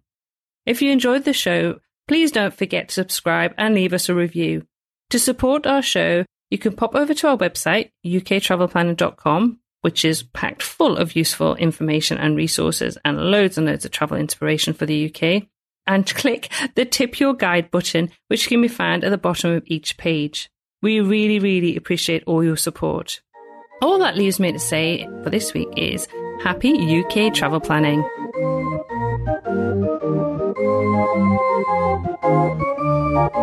If 0.65 0.81
you 0.81 0.91
enjoyed 0.91 1.23
the 1.23 1.33
show, 1.33 1.79
please 2.07 2.31
don't 2.31 2.53
forget 2.53 2.89
to 2.89 2.95
subscribe 2.95 3.53
and 3.57 3.73
leave 3.73 3.93
us 3.93 4.09
a 4.09 4.13
review. 4.13 4.67
To 5.11 5.19
support 5.19 5.65
our 5.65 5.81
show, 5.81 6.25
you 6.49 6.57
can 6.57 6.75
pop 6.75 6.93
over 6.93 7.13
to 7.13 7.27
our 7.29 7.37
website, 7.37 7.91
uktravelplanning.com, 8.05 9.59
which 9.85 10.03
is 10.03 10.23
packed 10.23 10.63
full 10.63 10.97
of 10.97 11.15
useful 11.15 11.53
information 11.57 12.17
and 12.17 12.35
resources 12.35 12.97
and 13.05 13.29
loads 13.29 13.55
and 13.55 13.67
loads 13.67 13.85
of 13.85 13.91
travel 13.91 14.17
inspiration 14.17 14.73
for 14.73 14.87
the 14.87 15.05
UK 15.05 15.43
and 15.85 16.07
click 16.15 16.51
the 16.73 16.85
tip 16.85 17.19
your 17.19 17.35
guide 17.35 17.69
button, 17.69 18.09
which 18.27 18.47
can 18.47 18.63
be 18.63 18.67
found 18.67 19.03
at 19.03 19.11
the 19.11 19.17
bottom 19.19 19.51
of 19.51 19.61
each 19.67 19.95
page. 19.97 20.49
We 20.81 21.01
really, 21.01 21.37
really 21.37 21.75
appreciate 21.75 22.23
all 22.25 22.43
your 22.43 22.57
support. 22.57 23.21
All 23.79 23.99
that 23.99 24.17
leaves 24.17 24.39
me 24.39 24.51
to 24.53 24.57
say 24.57 25.07
for 25.21 25.29
this 25.29 25.53
week 25.53 25.69
is 25.77 26.07
happy 26.41 27.03
UK 27.03 27.31
travel 27.31 27.59
planning. 27.59 28.03
Thank 33.15 33.33